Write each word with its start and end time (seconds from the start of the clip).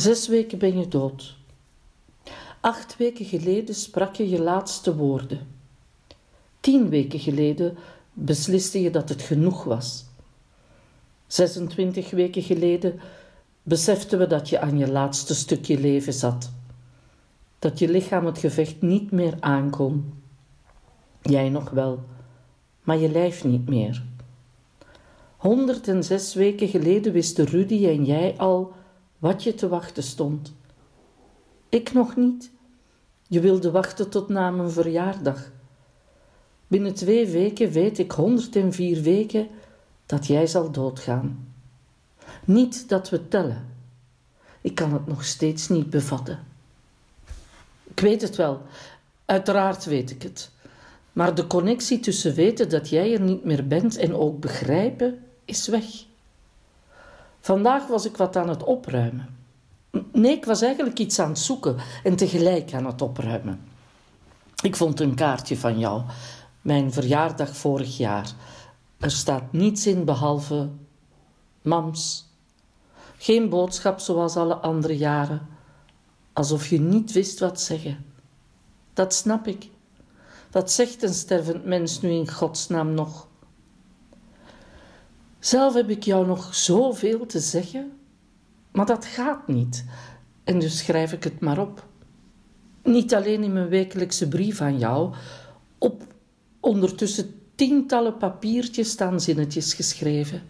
Zes 0.00 0.28
weken 0.28 0.58
ben 0.58 0.78
je 0.78 0.88
dood. 0.88 1.36
Acht 2.60 2.96
weken 2.96 3.24
geleden 3.24 3.74
sprak 3.74 4.14
je 4.14 4.28
je 4.28 4.40
laatste 4.42 4.96
woorden. 4.96 5.46
Tien 6.60 6.88
weken 6.88 7.18
geleden 7.18 7.76
besliste 8.12 8.82
je 8.82 8.90
dat 8.90 9.08
het 9.08 9.22
genoeg 9.22 9.64
was. 9.64 10.04
26 11.26 12.10
weken 12.10 12.42
geleden 12.42 13.00
beseften 13.62 14.18
we 14.18 14.26
dat 14.26 14.48
je 14.48 14.60
aan 14.60 14.78
je 14.78 14.90
laatste 14.90 15.34
stukje 15.34 15.80
leven 15.80 16.12
zat. 16.12 16.50
Dat 17.58 17.78
je 17.78 17.88
lichaam 17.88 18.26
het 18.26 18.38
gevecht 18.38 18.82
niet 18.82 19.10
meer 19.10 19.36
aankon. 19.40 20.12
Jij 21.22 21.48
nog 21.48 21.70
wel, 21.70 22.04
maar 22.82 22.98
je 22.98 23.10
lijf 23.10 23.44
niet 23.44 23.68
meer. 23.68 24.02
106 25.36 26.34
weken 26.34 26.68
geleden 26.68 27.12
wisten 27.12 27.44
Rudy 27.44 27.86
en 27.86 28.04
jij 28.04 28.34
al 28.36 28.78
wat 29.20 29.42
je 29.42 29.54
te 29.54 29.68
wachten 29.68 30.02
stond. 30.02 30.52
Ik 31.68 31.92
nog 31.92 32.16
niet. 32.16 32.50
Je 33.28 33.40
wilde 33.40 33.70
wachten 33.70 34.10
tot 34.10 34.28
na 34.28 34.50
mijn 34.50 34.70
verjaardag. 34.70 35.50
Binnen 36.66 36.94
twee 36.94 37.26
weken 37.26 37.70
weet 37.70 37.98
ik 37.98 38.12
104 38.12 39.02
weken 39.02 39.48
dat 40.06 40.26
jij 40.26 40.46
zal 40.46 40.70
doodgaan. 40.70 41.52
Niet 42.44 42.88
dat 42.88 43.10
we 43.10 43.28
tellen. 43.28 43.68
Ik 44.60 44.74
kan 44.74 44.92
het 44.92 45.06
nog 45.06 45.24
steeds 45.24 45.68
niet 45.68 45.90
bevatten. 45.90 46.38
Ik 47.84 48.00
weet 48.00 48.22
het 48.22 48.36
wel, 48.36 48.62
uiteraard 49.24 49.84
weet 49.84 50.10
ik 50.10 50.22
het. 50.22 50.50
Maar 51.12 51.34
de 51.34 51.46
connectie 51.46 52.00
tussen 52.00 52.34
weten 52.34 52.68
dat 52.68 52.88
jij 52.88 53.12
er 53.12 53.20
niet 53.20 53.44
meer 53.44 53.66
bent 53.66 53.96
en 53.96 54.14
ook 54.14 54.40
begrijpen 54.40 55.24
is 55.44 55.68
weg. 55.68 55.84
Vandaag 57.40 57.86
was 57.86 58.04
ik 58.04 58.16
wat 58.16 58.36
aan 58.36 58.48
het 58.48 58.64
opruimen. 58.64 59.38
Nee, 60.12 60.36
ik 60.36 60.44
was 60.44 60.62
eigenlijk 60.62 60.98
iets 60.98 61.18
aan 61.18 61.28
het 61.28 61.38
zoeken 61.38 61.76
en 62.02 62.16
tegelijk 62.16 62.74
aan 62.74 62.86
het 62.86 63.02
opruimen. 63.02 63.60
Ik 64.62 64.76
vond 64.76 65.00
een 65.00 65.14
kaartje 65.14 65.56
van 65.56 65.78
jou, 65.78 66.02
mijn 66.62 66.92
verjaardag 66.92 67.56
vorig 67.56 67.96
jaar. 67.96 68.32
Er 68.98 69.10
staat 69.10 69.52
niets 69.52 69.86
in 69.86 70.04
behalve 70.04 70.68
mams. 71.62 72.28
Geen 73.18 73.48
boodschap 73.48 73.98
zoals 73.98 74.36
alle 74.36 74.54
andere 74.54 74.96
jaren, 74.96 75.46
alsof 76.32 76.66
je 76.66 76.80
niet 76.80 77.12
wist 77.12 77.38
wat 77.38 77.60
zeggen. 77.60 78.04
Dat 78.92 79.14
snap 79.14 79.46
ik. 79.46 79.68
Wat 80.50 80.70
zegt 80.70 81.02
een 81.02 81.14
stervend 81.14 81.64
mens 81.64 82.00
nu 82.00 82.10
in 82.10 82.30
godsnaam 82.30 82.94
nog? 82.94 83.28
Zelf 85.40 85.74
heb 85.74 85.90
ik 85.90 86.02
jou 86.02 86.26
nog 86.26 86.54
zoveel 86.54 87.26
te 87.26 87.40
zeggen, 87.40 87.92
maar 88.72 88.86
dat 88.86 89.04
gaat 89.04 89.48
niet. 89.48 89.84
En 90.44 90.58
dus 90.58 90.78
schrijf 90.78 91.12
ik 91.12 91.24
het 91.24 91.40
maar 91.40 91.58
op. 91.58 91.86
Niet 92.82 93.14
alleen 93.14 93.42
in 93.42 93.52
mijn 93.52 93.68
wekelijkse 93.68 94.28
brief 94.28 94.60
aan 94.60 94.78
jou, 94.78 95.14
op 95.78 96.02
ondertussen 96.60 97.34
tientallen 97.54 98.16
papiertjes 98.16 98.90
staan 98.90 99.20
zinnetjes 99.20 99.74
geschreven. 99.74 100.42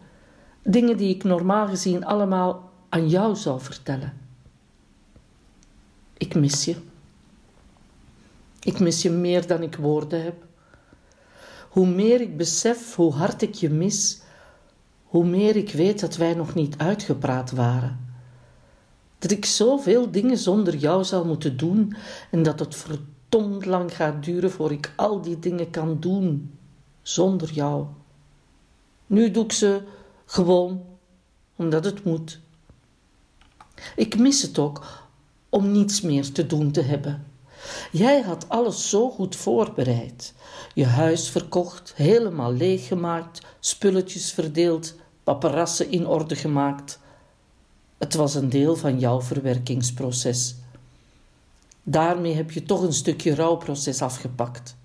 Dingen 0.63 0.97
die 0.97 1.15
ik 1.15 1.25
normaal 1.25 1.69
gezien 1.69 2.05
allemaal 2.05 2.71
aan 2.89 3.09
jou 3.09 3.37
zou 3.37 3.61
vertellen. 3.61 4.13
Ik 6.17 6.35
mis 6.35 6.65
je. 6.65 6.77
Ik 8.61 8.81
mis 8.81 9.03
je 9.03 9.11
meer 9.11 9.47
dan 9.47 9.63
ik 9.63 9.77
woorden 9.77 10.23
heb. 10.23 10.45
Hoe 11.69 11.87
meer 11.87 12.21
ik 12.21 12.37
besef 12.37 12.95
hoe 12.95 13.13
hard 13.13 13.43
ik 13.43 13.55
je 13.55 13.71
mis, 13.71 14.20
hoe 15.11 15.25
meer 15.25 15.57
ik 15.57 15.73
weet 15.73 16.01
dat 16.01 16.17
wij 16.17 16.35
nog 16.35 16.55
niet 16.55 16.79
uitgepraat 16.79 17.51
waren. 17.51 18.09
Dat 19.19 19.31
ik 19.31 19.45
zoveel 19.45 20.11
dingen 20.11 20.39
zonder 20.39 20.77
jou 20.77 21.05
zal 21.05 21.25
moeten 21.25 21.57
doen 21.57 21.97
en 22.31 22.43
dat 22.43 22.59
het 22.59 22.75
verdomd 22.75 23.67
lang 23.67 23.97
gaat 23.97 24.25
duren 24.25 24.51
voor 24.51 24.73
ik 24.73 24.93
al 24.97 25.21
die 25.21 25.39
dingen 25.39 25.71
kan 25.71 26.01
doen 26.01 26.59
zonder 27.03 27.53
jou. 27.53 27.87
Nu 29.07 29.31
doe 29.31 29.45
ik 29.45 29.53
ze 29.53 29.83
gewoon 30.27 30.83
omdat 31.57 31.85
het 31.85 32.05
moet. 32.05 32.41
Ik 33.97 34.19
mis 34.19 34.43
het 34.43 34.59
ook 34.59 35.09
om 35.49 35.73
niets 35.73 36.01
meer 36.01 36.33
te 36.33 36.47
doen 36.47 36.71
te 36.71 36.83
hebben. 36.83 37.25
Jij 37.93 38.21
had 38.21 38.49
alles 38.49 38.89
zo 38.89 39.11
goed 39.11 39.37
voorbereid. 39.37 40.35
Je 40.75 40.87
huis 40.87 41.31
verkocht, 41.31 41.93
helemaal 41.95 42.53
leeggemaakt, 42.53 43.41
spulletjes 43.61 44.33
verdeeld, 44.33 44.95
paparassen 45.25 45.91
in 45.91 46.07
orde 46.07 46.37
gemaakt. 46.37 47.01
Het 47.99 48.15
was 48.15 48.35
een 48.35 48.49
deel 48.49 48.77
van 48.77 48.99
jouw 48.99 49.23
verwerkingsproces. 49.23 50.57
Daarmee 51.83 52.35
heb 52.35 52.51
je 52.51 52.63
toch 52.63 52.83
een 52.83 52.93
stukje 52.93 53.35
rouwproces 53.35 54.03
afgepakt. 54.03 54.77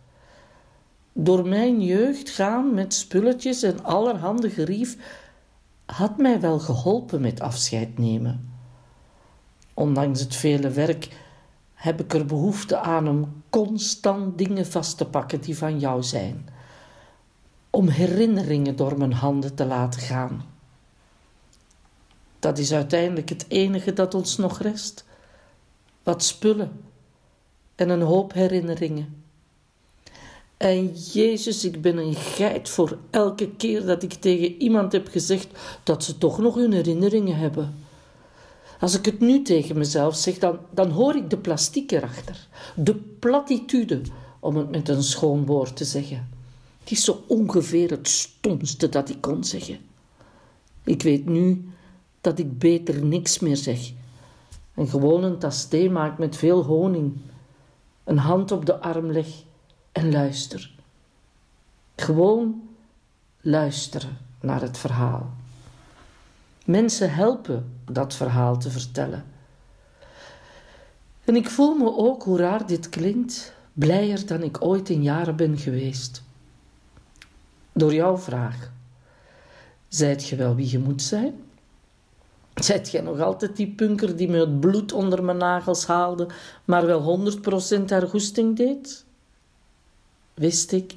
Door 1.13 1.47
mijn 1.47 1.81
jeugd 1.81 2.29
gaan 2.29 2.73
met 2.73 2.93
spulletjes 2.93 3.63
en 3.63 3.83
allerhande 3.83 4.49
gerief 4.49 4.97
had 5.85 6.17
mij 6.17 6.39
wel 6.39 6.59
geholpen 6.59 7.21
met 7.21 7.39
afscheid 7.39 7.97
nemen. 7.97 8.53
Ondanks 9.73 10.19
het 10.19 10.35
vele 10.35 10.69
werk 10.69 11.09
heb 11.73 11.99
ik 11.99 12.13
er 12.13 12.25
behoefte 12.25 12.77
aan 12.77 13.07
om 13.07 13.43
constant 13.49 14.37
dingen 14.37 14.65
vast 14.65 14.97
te 14.97 15.05
pakken 15.05 15.41
die 15.41 15.57
van 15.57 15.79
jou 15.79 16.03
zijn. 16.03 16.47
Om 17.75 17.87
herinneringen 17.87 18.75
door 18.75 18.97
mijn 18.97 19.13
handen 19.13 19.55
te 19.55 19.65
laten 19.65 20.01
gaan. 20.01 20.45
Dat 22.39 22.57
is 22.57 22.73
uiteindelijk 22.73 23.29
het 23.29 23.45
enige 23.47 23.93
dat 23.93 24.13
ons 24.13 24.37
nog 24.37 24.59
rest. 24.59 25.05
Wat 26.03 26.23
spullen 26.23 26.71
en 27.75 27.89
een 27.89 28.01
hoop 28.01 28.33
herinneringen. 28.33 29.23
En 30.57 30.93
Jezus, 30.93 31.65
ik 31.65 31.81
ben 31.81 31.97
een 31.97 32.15
geit 32.15 32.69
voor 32.69 32.97
elke 33.09 33.49
keer 33.49 33.85
dat 33.85 34.03
ik 34.03 34.13
tegen 34.13 34.61
iemand 34.61 34.91
heb 34.91 35.07
gezegd 35.07 35.47
dat 35.83 36.03
ze 36.03 36.17
toch 36.17 36.37
nog 36.37 36.55
hun 36.55 36.73
herinneringen 36.73 37.37
hebben. 37.37 37.75
Als 38.79 38.97
ik 38.97 39.05
het 39.05 39.19
nu 39.19 39.41
tegen 39.41 39.77
mezelf 39.77 40.15
zeg, 40.15 40.37
dan, 40.37 40.59
dan 40.71 40.89
hoor 40.89 41.15
ik 41.15 41.29
de 41.29 41.37
plastiek 41.37 41.91
erachter. 41.91 42.47
De 42.75 42.95
platitude, 42.95 44.01
om 44.39 44.55
het 44.55 44.71
met 44.71 44.89
een 44.89 45.03
schoon 45.03 45.45
woord 45.45 45.75
te 45.75 45.85
zeggen. 45.85 46.34
Het 46.85 46.93
is 46.93 47.03
zo 47.03 47.23
ongeveer 47.27 47.89
het 47.89 48.07
stomste 48.07 48.89
dat 48.89 49.09
ik 49.09 49.21
kon 49.21 49.43
zeggen. 49.43 49.77
Ik 50.83 51.01
weet 51.01 51.25
nu 51.25 51.69
dat 52.21 52.39
ik 52.39 52.59
beter 52.59 53.05
niks 53.05 53.39
meer 53.39 53.57
zeg. 53.57 53.91
En 54.73 54.87
gewoon 54.87 55.23
een 55.23 55.37
tas 55.37 55.67
maak 55.89 56.17
met 56.17 56.35
veel 56.35 56.63
honing. 56.63 57.17
Een 58.03 58.17
hand 58.17 58.51
op 58.51 58.65
de 58.65 58.79
arm 58.79 59.11
leg 59.11 59.27
en 59.91 60.11
luister. 60.11 60.71
Gewoon 61.95 62.69
luisteren 63.41 64.17
naar 64.41 64.61
het 64.61 64.77
verhaal. 64.77 65.33
Mensen 66.65 67.13
helpen 67.13 67.71
dat 67.91 68.13
verhaal 68.13 68.57
te 68.57 68.71
vertellen. 68.71 69.25
En 71.23 71.35
ik 71.35 71.49
voel 71.49 71.75
me 71.75 71.95
ook, 71.97 72.23
hoe 72.23 72.37
raar 72.37 72.67
dit 72.67 72.89
klinkt, 72.89 73.53
blijer 73.73 74.25
dan 74.25 74.43
ik 74.43 74.63
ooit 74.63 74.89
in 74.89 75.03
jaren 75.03 75.35
ben 75.35 75.57
geweest. 75.57 76.23
Door 77.77 77.93
jouw 77.93 78.17
vraag. 78.17 78.71
Zijt 79.87 80.27
je 80.27 80.35
wel 80.35 80.55
wie 80.55 80.69
je 80.69 80.79
moet 80.79 81.01
zijn? 81.01 81.43
Zijt 82.53 82.91
jij 82.91 83.01
nog 83.01 83.19
altijd 83.19 83.55
die 83.55 83.67
punker 83.67 84.15
die 84.15 84.29
me 84.29 84.39
het 84.39 84.59
bloed 84.59 84.91
onder 84.91 85.23
mijn 85.23 85.37
nagels 85.37 85.85
haalde, 85.85 86.27
maar 86.65 86.85
wel 86.85 87.31
100% 87.81 87.85
haar 87.85 88.07
goesting 88.07 88.55
deed? 88.57 89.05
Wist 90.33 90.71
ik. 90.71 90.95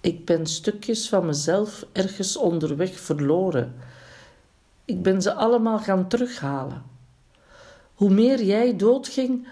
Ik 0.00 0.24
ben 0.24 0.46
stukjes 0.46 1.08
van 1.08 1.26
mezelf 1.26 1.86
ergens 1.92 2.36
onderweg 2.36 3.00
verloren. 3.00 3.74
Ik 4.84 5.02
ben 5.02 5.22
ze 5.22 5.34
allemaal 5.34 5.78
gaan 5.78 6.08
terughalen. 6.08 6.82
Hoe 7.94 8.10
meer 8.10 8.42
jij 8.42 8.76
doodging, 8.76 9.48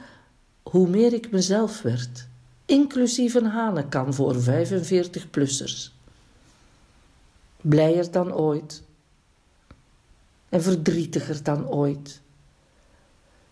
hoe 0.63 0.89
meer 0.89 1.13
ik 1.13 1.31
mezelf 1.31 1.83
werd, 1.83 2.28
inclusief 2.69 3.35
een 3.35 3.47
hanekan 3.47 4.15
voor 4.15 4.37
45-plussers. 4.37 5.91
Blijer 7.61 8.11
dan 8.11 8.33
ooit 8.35 8.83
en 10.49 10.63
verdrietiger 10.63 11.43
dan 11.43 11.69
ooit. 11.69 12.21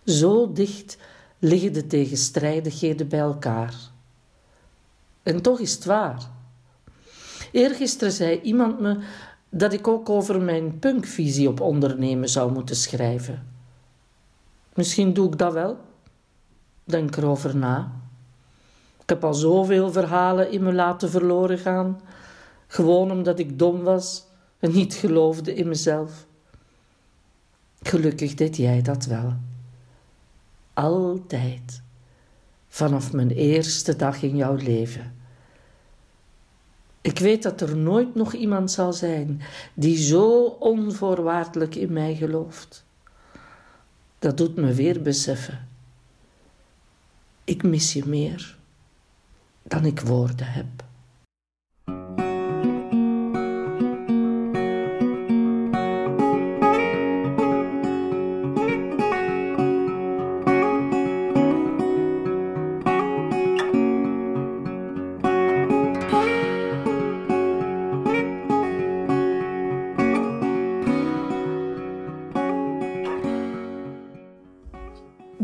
Zo 0.04 0.52
dicht 0.52 0.98
liggen 1.38 1.72
de 1.72 1.86
tegenstrijdigheden 1.86 3.08
bij 3.08 3.18
elkaar. 3.18 3.74
En 5.22 5.42
toch 5.42 5.60
is 5.60 5.72
het 5.74 5.84
waar. 5.84 6.30
Eergisteren 7.52 8.12
zei 8.12 8.40
iemand 8.40 8.80
me 8.80 8.98
dat 9.48 9.72
ik 9.72 9.88
ook 9.88 10.08
over 10.08 10.40
mijn 10.40 10.78
punkvisie 10.78 11.48
op 11.48 11.60
ondernemen 11.60 12.28
zou 12.28 12.52
moeten 12.52 12.76
schrijven. 12.76 13.46
Misschien 14.74 15.12
doe 15.12 15.26
ik 15.26 15.38
dat 15.38 15.52
wel. 15.52 15.78
Denk 16.84 17.16
erover 17.16 17.56
na. 17.56 18.04
Ik 19.06 19.12
heb 19.12 19.24
al 19.24 19.34
zoveel 19.34 19.92
verhalen 19.92 20.50
in 20.50 20.62
me 20.62 20.72
laten 20.72 21.10
verloren 21.10 21.58
gaan, 21.58 22.00
gewoon 22.66 23.10
omdat 23.10 23.38
ik 23.38 23.58
dom 23.58 23.82
was 23.82 24.26
en 24.58 24.72
niet 24.72 24.94
geloofde 24.94 25.54
in 25.54 25.68
mezelf. 25.68 26.26
Gelukkig 27.82 28.34
deed 28.34 28.56
jij 28.56 28.82
dat 28.82 29.04
wel. 29.04 29.36
Altijd. 30.74 31.82
Vanaf 32.68 33.12
mijn 33.12 33.30
eerste 33.30 33.96
dag 33.96 34.22
in 34.22 34.36
jouw 34.36 34.54
leven. 34.54 35.14
Ik 37.00 37.18
weet 37.18 37.42
dat 37.42 37.60
er 37.60 37.76
nooit 37.76 38.14
nog 38.14 38.32
iemand 38.32 38.70
zal 38.70 38.92
zijn 38.92 39.40
die 39.74 39.96
zo 39.96 40.44
onvoorwaardelijk 40.44 41.74
in 41.74 41.92
mij 41.92 42.14
gelooft. 42.14 42.84
Dat 44.18 44.36
doet 44.36 44.56
me 44.56 44.72
weer 44.74 45.02
beseffen. 45.02 45.68
Ik 47.44 47.62
mis 47.62 47.92
je 47.92 48.06
meer 48.06 48.55
dan 49.68 49.84
ik 49.84 50.00
woorden 50.00 50.46
heb. 50.46 50.66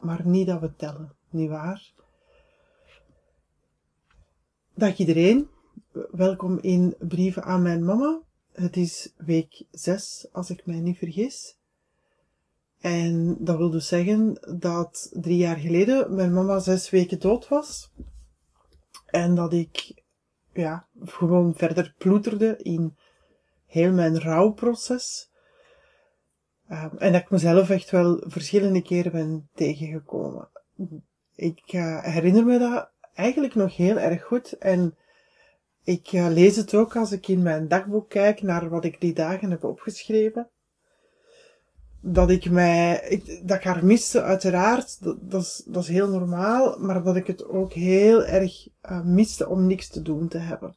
maar 0.00 0.26
niet 0.26 0.46
dat 0.46 0.60
we 0.60 0.74
tellen, 0.76 1.12
niet 1.30 1.48
waar? 1.48 1.92
Dag 4.74 4.98
iedereen, 4.98 5.48
welkom 6.10 6.58
in 6.58 6.94
Brieven 6.98 7.44
aan 7.44 7.62
mijn 7.62 7.84
mama. 7.84 8.20
Het 8.52 8.76
is 8.76 9.12
week 9.16 9.64
6, 9.70 10.28
als 10.32 10.50
ik 10.50 10.66
mij 10.66 10.80
niet 10.80 10.98
vergis. 10.98 11.56
En 12.80 13.36
dat 13.40 13.56
wil 13.56 13.70
dus 13.70 13.88
zeggen 13.88 14.40
dat 14.58 15.10
drie 15.12 15.36
jaar 15.36 15.56
geleden 15.56 16.14
mijn 16.14 16.32
mama 16.32 16.58
zes 16.58 16.90
weken 16.90 17.20
dood 17.20 17.48
was. 17.48 17.90
En 19.10 19.34
dat 19.34 19.52
ik, 19.52 20.02
ja, 20.52 20.86
gewoon 21.04 21.54
verder 21.54 21.94
ploeterde 21.98 22.56
in 22.56 22.96
heel 23.66 23.92
mijn 23.92 24.20
rouwproces. 24.20 25.30
Um, 26.70 26.98
en 26.98 27.12
dat 27.12 27.20
ik 27.20 27.30
mezelf 27.30 27.70
echt 27.70 27.90
wel 27.90 28.22
verschillende 28.26 28.82
keren 28.82 29.12
ben 29.12 29.48
tegengekomen. 29.54 30.48
Ik 31.34 31.72
uh, 31.72 32.02
herinner 32.02 32.44
me 32.44 32.58
dat 32.58 32.90
eigenlijk 33.14 33.54
nog 33.54 33.76
heel 33.76 33.98
erg 33.98 34.22
goed. 34.24 34.52
En 34.52 34.96
ik 35.84 36.12
uh, 36.12 36.28
lees 36.28 36.56
het 36.56 36.74
ook 36.74 36.96
als 36.96 37.12
ik 37.12 37.28
in 37.28 37.42
mijn 37.42 37.68
dagboek 37.68 38.08
kijk 38.08 38.42
naar 38.42 38.68
wat 38.68 38.84
ik 38.84 39.00
die 39.00 39.14
dagen 39.14 39.50
heb 39.50 39.64
opgeschreven 39.64 40.50
dat 42.00 42.30
ik 42.30 42.50
mij, 42.50 43.22
dat 43.42 43.56
ik 43.56 43.64
haar 43.64 43.84
miste, 43.84 44.22
uiteraard, 44.22 45.02
dat, 45.02 45.16
dat, 45.20 45.42
is, 45.42 45.62
dat 45.66 45.82
is 45.82 45.88
heel 45.88 46.08
normaal, 46.08 46.78
maar 46.78 47.02
dat 47.02 47.16
ik 47.16 47.26
het 47.26 47.48
ook 47.48 47.72
heel 47.72 48.24
erg 48.24 48.68
uh, 48.90 49.04
miste 49.04 49.48
om 49.48 49.66
niks 49.66 49.88
te 49.88 50.02
doen 50.02 50.28
te 50.28 50.38
hebben. 50.38 50.76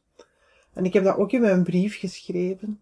En 0.72 0.84
ik 0.84 0.92
heb 0.92 1.04
dat 1.04 1.16
ook 1.16 1.32
in 1.32 1.40
mijn 1.40 1.62
brief 1.62 1.98
geschreven. 1.98 2.80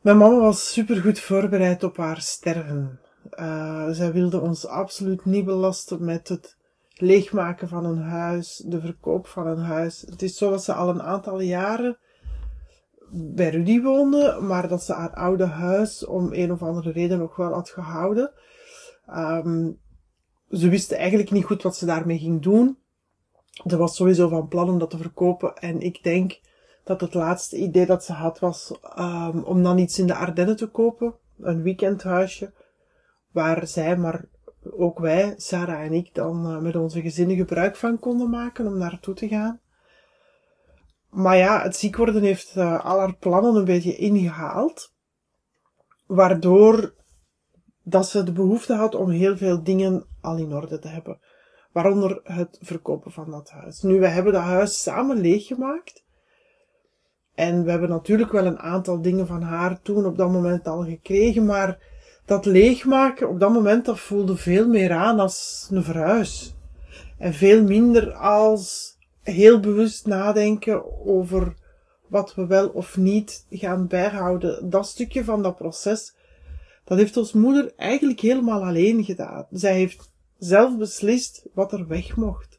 Mijn 0.00 0.16
mama 0.16 0.38
was 0.38 0.72
supergoed 0.72 1.20
voorbereid 1.20 1.82
op 1.82 1.96
haar 1.96 2.20
sterven. 2.20 3.00
Uh, 3.32 3.90
zij 3.90 4.12
wilde 4.12 4.40
ons 4.40 4.66
absoluut 4.66 5.24
niet 5.24 5.44
belasten 5.44 6.04
met 6.04 6.28
het 6.28 6.56
leegmaken 6.94 7.68
van 7.68 7.84
een 7.84 8.02
huis, 8.02 8.62
de 8.66 8.80
verkoop 8.80 9.26
van 9.26 9.46
een 9.46 9.58
huis. 9.58 10.00
Het 10.00 10.22
is 10.22 10.36
zo 10.36 10.50
dat 10.50 10.64
ze 10.64 10.72
al 10.72 10.88
een 10.88 11.02
aantal 11.02 11.40
jaren 11.40 11.98
bij 13.12 13.50
Rudy 13.50 13.80
woonde, 13.80 14.38
maar 14.40 14.68
dat 14.68 14.82
ze 14.82 14.92
haar 14.92 15.14
oude 15.14 15.44
huis 15.44 16.06
om 16.06 16.32
een 16.32 16.52
of 16.52 16.62
andere 16.62 16.90
reden 16.90 17.18
nog 17.18 17.36
wel 17.36 17.52
had 17.52 17.70
gehouden. 17.70 18.32
Um, 19.08 19.78
ze 20.50 20.68
wisten 20.68 20.96
eigenlijk 20.96 21.30
niet 21.30 21.44
goed 21.44 21.62
wat 21.62 21.76
ze 21.76 21.86
daarmee 21.86 22.18
ging 22.18 22.42
doen. 22.42 22.78
Ze 23.66 23.76
was 23.76 23.96
sowieso 23.96 24.28
van 24.28 24.48
plan 24.48 24.68
om 24.68 24.78
dat 24.78 24.90
te 24.90 24.98
verkopen 24.98 25.56
en 25.56 25.80
ik 25.80 26.02
denk 26.02 26.40
dat 26.84 27.00
het 27.00 27.14
laatste 27.14 27.56
idee 27.56 27.86
dat 27.86 28.04
ze 28.04 28.12
had 28.12 28.38
was 28.38 28.74
um, 28.98 29.42
om 29.42 29.62
dan 29.62 29.78
iets 29.78 29.98
in 29.98 30.06
de 30.06 30.14
Ardennen 30.14 30.56
te 30.56 30.66
kopen. 30.66 31.14
Een 31.38 31.62
weekendhuisje. 31.62 32.52
Waar 33.32 33.66
zij, 33.66 33.96
maar 33.96 34.24
ook 34.76 34.98
wij, 34.98 35.34
Sarah 35.36 35.80
en 35.80 35.92
ik, 35.92 36.14
dan 36.14 36.46
uh, 36.46 36.58
met 36.58 36.76
onze 36.76 37.00
gezinnen 37.00 37.36
gebruik 37.36 37.76
van 37.76 37.98
konden 37.98 38.30
maken 38.30 38.66
om 38.66 38.78
naartoe 38.78 39.14
te 39.14 39.28
gaan. 39.28 39.60
Maar 41.10 41.36
ja, 41.36 41.62
het 41.62 41.76
ziek 41.76 41.96
worden 41.96 42.22
heeft 42.22 42.56
uh, 42.56 42.84
al 42.84 42.98
haar 42.98 43.16
plannen 43.16 43.54
een 43.54 43.64
beetje 43.64 43.96
ingehaald. 43.96 44.92
Waardoor 46.06 46.94
dat 47.82 48.08
ze 48.08 48.22
de 48.22 48.32
behoefte 48.32 48.74
had 48.74 48.94
om 48.94 49.10
heel 49.10 49.36
veel 49.36 49.62
dingen 49.62 50.06
al 50.20 50.36
in 50.36 50.54
orde 50.54 50.78
te 50.78 50.88
hebben. 50.88 51.20
Waaronder 51.72 52.20
het 52.24 52.58
verkopen 52.60 53.12
van 53.12 53.30
dat 53.30 53.50
huis. 53.50 53.82
Nu, 53.82 54.00
we 54.00 54.06
hebben 54.08 54.32
dat 54.32 54.42
huis 54.42 54.82
samen 54.82 55.20
leeggemaakt. 55.20 56.04
En 57.34 57.64
we 57.64 57.70
hebben 57.70 57.88
natuurlijk 57.88 58.32
wel 58.32 58.46
een 58.46 58.58
aantal 58.58 59.02
dingen 59.02 59.26
van 59.26 59.42
haar 59.42 59.82
toen 59.82 60.06
op 60.06 60.16
dat 60.16 60.30
moment 60.30 60.66
al 60.66 60.84
gekregen. 60.84 61.44
Maar 61.44 61.78
dat 62.24 62.44
leegmaken 62.44 63.28
op 63.28 63.40
dat 63.40 63.52
moment, 63.52 63.84
dat 63.84 64.00
voelde 64.00 64.36
veel 64.36 64.68
meer 64.68 64.92
aan 64.92 65.20
als 65.20 65.68
een 65.70 65.82
verhuis. 65.82 66.54
En 67.18 67.34
veel 67.34 67.62
minder 67.62 68.12
als 68.12 68.96
heel 69.22 69.60
bewust 69.60 70.06
nadenken 70.06 71.06
over 71.06 71.54
wat 72.06 72.34
we 72.34 72.46
wel 72.46 72.68
of 72.68 72.96
niet 72.96 73.46
gaan 73.50 73.86
bijhouden. 73.86 74.70
Dat 74.70 74.86
stukje 74.86 75.24
van 75.24 75.42
dat 75.42 75.56
proces, 75.56 76.14
dat 76.84 76.98
heeft 76.98 77.16
ons 77.16 77.32
moeder 77.32 77.72
eigenlijk 77.76 78.20
helemaal 78.20 78.64
alleen 78.64 79.04
gedaan. 79.04 79.46
Zij 79.50 79.74
heeft 79.74 80.12
zelf 80.38 80.76
beslist 80.76 81.46
wat 81.54 81.72
er 81.72 81.86
weg 81.86 82.16
mocht. 82.16 82.58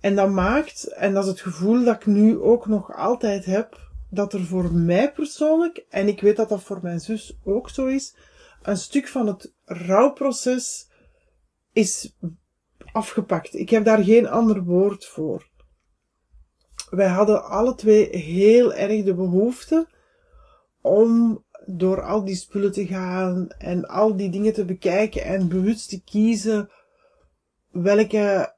En 0.00 0.16
dat 0.16 0.30
maakt, 0.30 0.86
en 0.86 1.14
dat 1.14 1.24
is 1.24 1.30
het 1.30 1.40
gevoel 1.40 1.84
dat 1.84 1.96
ik 1.96 2.06
nu 2.06 2.38
ook 2.38 2.66
nog 2.66 2.96
altijd 2.96 3.44
heb, 3.44 3.90
dat 4.10 4.32
er 4.32 4.44
voor 4.44 4.72
mij 4.72 5.12
persoonlijk, 5.12 5.84
en 5.88 6.08
ik 6.08 6.20
weet 6.20 6.36
dat 6.36 6.48
dat 6.48 6.62
voor 6.62 6.78
mijn 6.82 7.00
zus 7.00 7.38
ook 7.44 7.70
zo 7.70 7.86
is, 7.86 8.14
een 8.62 8.76
stuk 8.76 9.08
van 9.08 9.26
het 9.26 9.52
rouwproces 9.64 10.88
is 11.72 12.16
afgepakt. 12.92 13.54
Ik 13.54 13.70
heb 13.70 13.84
daar 13.84 14.04
geen 14.04 14.28
ander 14.28 14.64
woord 14.64 15.06
voor. 15.06 15.48
Wij 16.90 17.08
hadden 17.08 17.44
alle 17.44 17.74
twee 17.74 18.16
heel 18.16 18.74
erg 18.74 19.04
de 19.04 19.14
behoefte 19.14 19.88
om 20.80 21.44
door 21.66 22.02
al 22.02 22.24
die 22.24 22.36
spullen 22.36 22.72
te 22.72 22.86
gaan 22.86 23.48
en 23.48 23.88
al 23.88 24.16
die 24.16 24.30
dingen 24.30 24.52
te 24.52 24.64
bekijken 24.64 25.24
en 25.24 25.48
bewust 25.48 25.88
te 25.88 26.02
kiezen 26.04 26.70
welke 27.70 28.54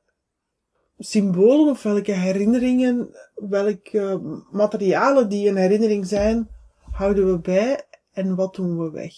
symbolen 0.98 1.70
of 1.70 1.82
welke 1.82 2.12
herinneringen, 2.12 3.14
welke 3.34 4.20
materialen 4.50 5.28
die 5.28 5.48
een 5.48 5.56
herinnering 5.56 6.06
zijn, 6.06 6.48
houden 6.90 7.32
we 7.32 7.38
bij 7.38 7.82
en 8.12 8.34
wat 8.34 8.54
doen 8.54 8.78
we 8.78 8.90
weg. 8.90 9.14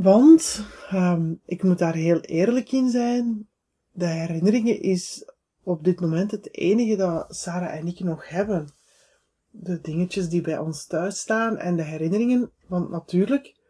Want, 0.00 0.64
um, 0.92 1.40
ik 1.44 1.62
moet 1.62 1.78
daar 1.78 1.94
heel 1.94 2.20
eerlijk 2.20 2.72
in 2.72 2.90
zijn, 2.90 3.48
de 3.90 4.06
herinneringen 4.06 4.80
is 4.80 5.32
op 5.62 5.84
dit 5.84 6.00
moment 6.00 6.30
het 6.30 6.54
enige 6.54 6.96
dat 6.96 7.36
Sarah 7.36 7.74
en 7.74 7.86
ik 7.86 8.00
nog 8.00 8.28
hebben. 8.28 8.72
De 9.50 9.80
dingetjes 9.80 10.28
die 10.28 10.40
bij 10.40 10.58
ons 10.58 10.86
thuis 10.86 11.18
staan 11.18 11.56
en 11.56 11.76
de 11.76 11.82
herinneringen, 11.82 12.52
want 12.66 12.90
natuurlijk, 12.90 13.60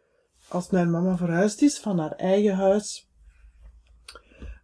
als 0.47 0.69
mijn 0.69 0.91
mama 0.91 1.17
verhuisd 1.17 1.61
is 1.61 1.79
van 1.79 1.99
haar 1.99 2.15
eigen 2.15 2.55
huis 2.55 3.09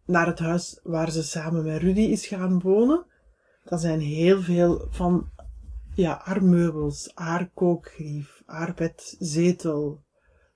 naar 0.06 0.28
het 0.28 0.40
huis 0.40 0.80
waar 0.84 1.12
ze 1.12 1.24
samen 1.24 1.64
met 1.64 1.82
Rudy 1.82 2.02
is 2.02 2.28
gaan 2.28 2.60
wonen, 2.60 3.06
dan 3.64 3.80
zijn 3.80 4.00
heel 4.00 4.42
veel 4.42 4.88
van 4.90 5.30
ja, 5.96 6.22
haar 6.24 6.44
meubels, 6.44 7.12
haar 8.46 8.74
bedzetel, 8.76 10.05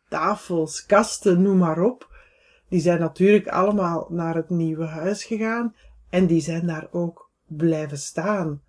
tafels, 0.10 0.86
kasten, 0.86 1.42
noem 1.42 1.58
maar 1.58 1.82
op. 1.82 2.08
Die 2.68 2.80
zijn 2.82 3.00
natuurlijk 3.00 3.48
allemaal 3.48 4.08
naar 4.10 4.36
het 4.36 4.50
nieuwe 4.50 4.86
huis 4.86 5.24
gegaan 5.24 5.76
en 6.10 6.28
die 6.28 6.42
zijn 6.42 6.68
daar 6.68 6.88
ook 6.92 7.30
blijven 7.48 7.98
staan. 7.98 8.62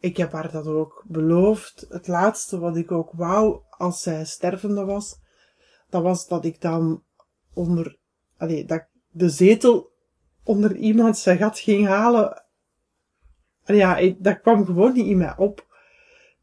Ik 0.00 0.16
heb 0.16 0.32
haar 0.32 0.50
dat 0.50 0.66
ook 0.66 1.04
beloofd. 1.06 1.86
Het 1.88 2.06
laatste 2.06 2.58
wat 2.58 2.76
ik 2.76 2.92
ook 2.92 3.10
wou 3.12 3.60
als 3.70 4.02
zij 4.02 4.24
stervende 4.24 4.84
was, 4.84 5.18
dat 5.90 6.02
was 6.02 6.28
dat 6.28 6.44
ik 6.44 6.60
dan 6.60 7.02
onder, 7.52 7.96
dat 8.38 8.50
ik 8.50 8.86
de 9.10 9.28
zetel 9.28 9.92
onder 10.42 10.76
iemand 10.76 11.18
zijn 11.18 11.38
gat 11.38 11.58
ging 11.58 11.86
halen. 11.86 12.42
Ja, 13.64 14.12
dat 14.18 14.40
kwam 14.40 14.64
gewoon 14.64 14.92
niet 14.92 15.06
in 15.06 15.16
mij 15.16 15.36
op. 15.36 15.66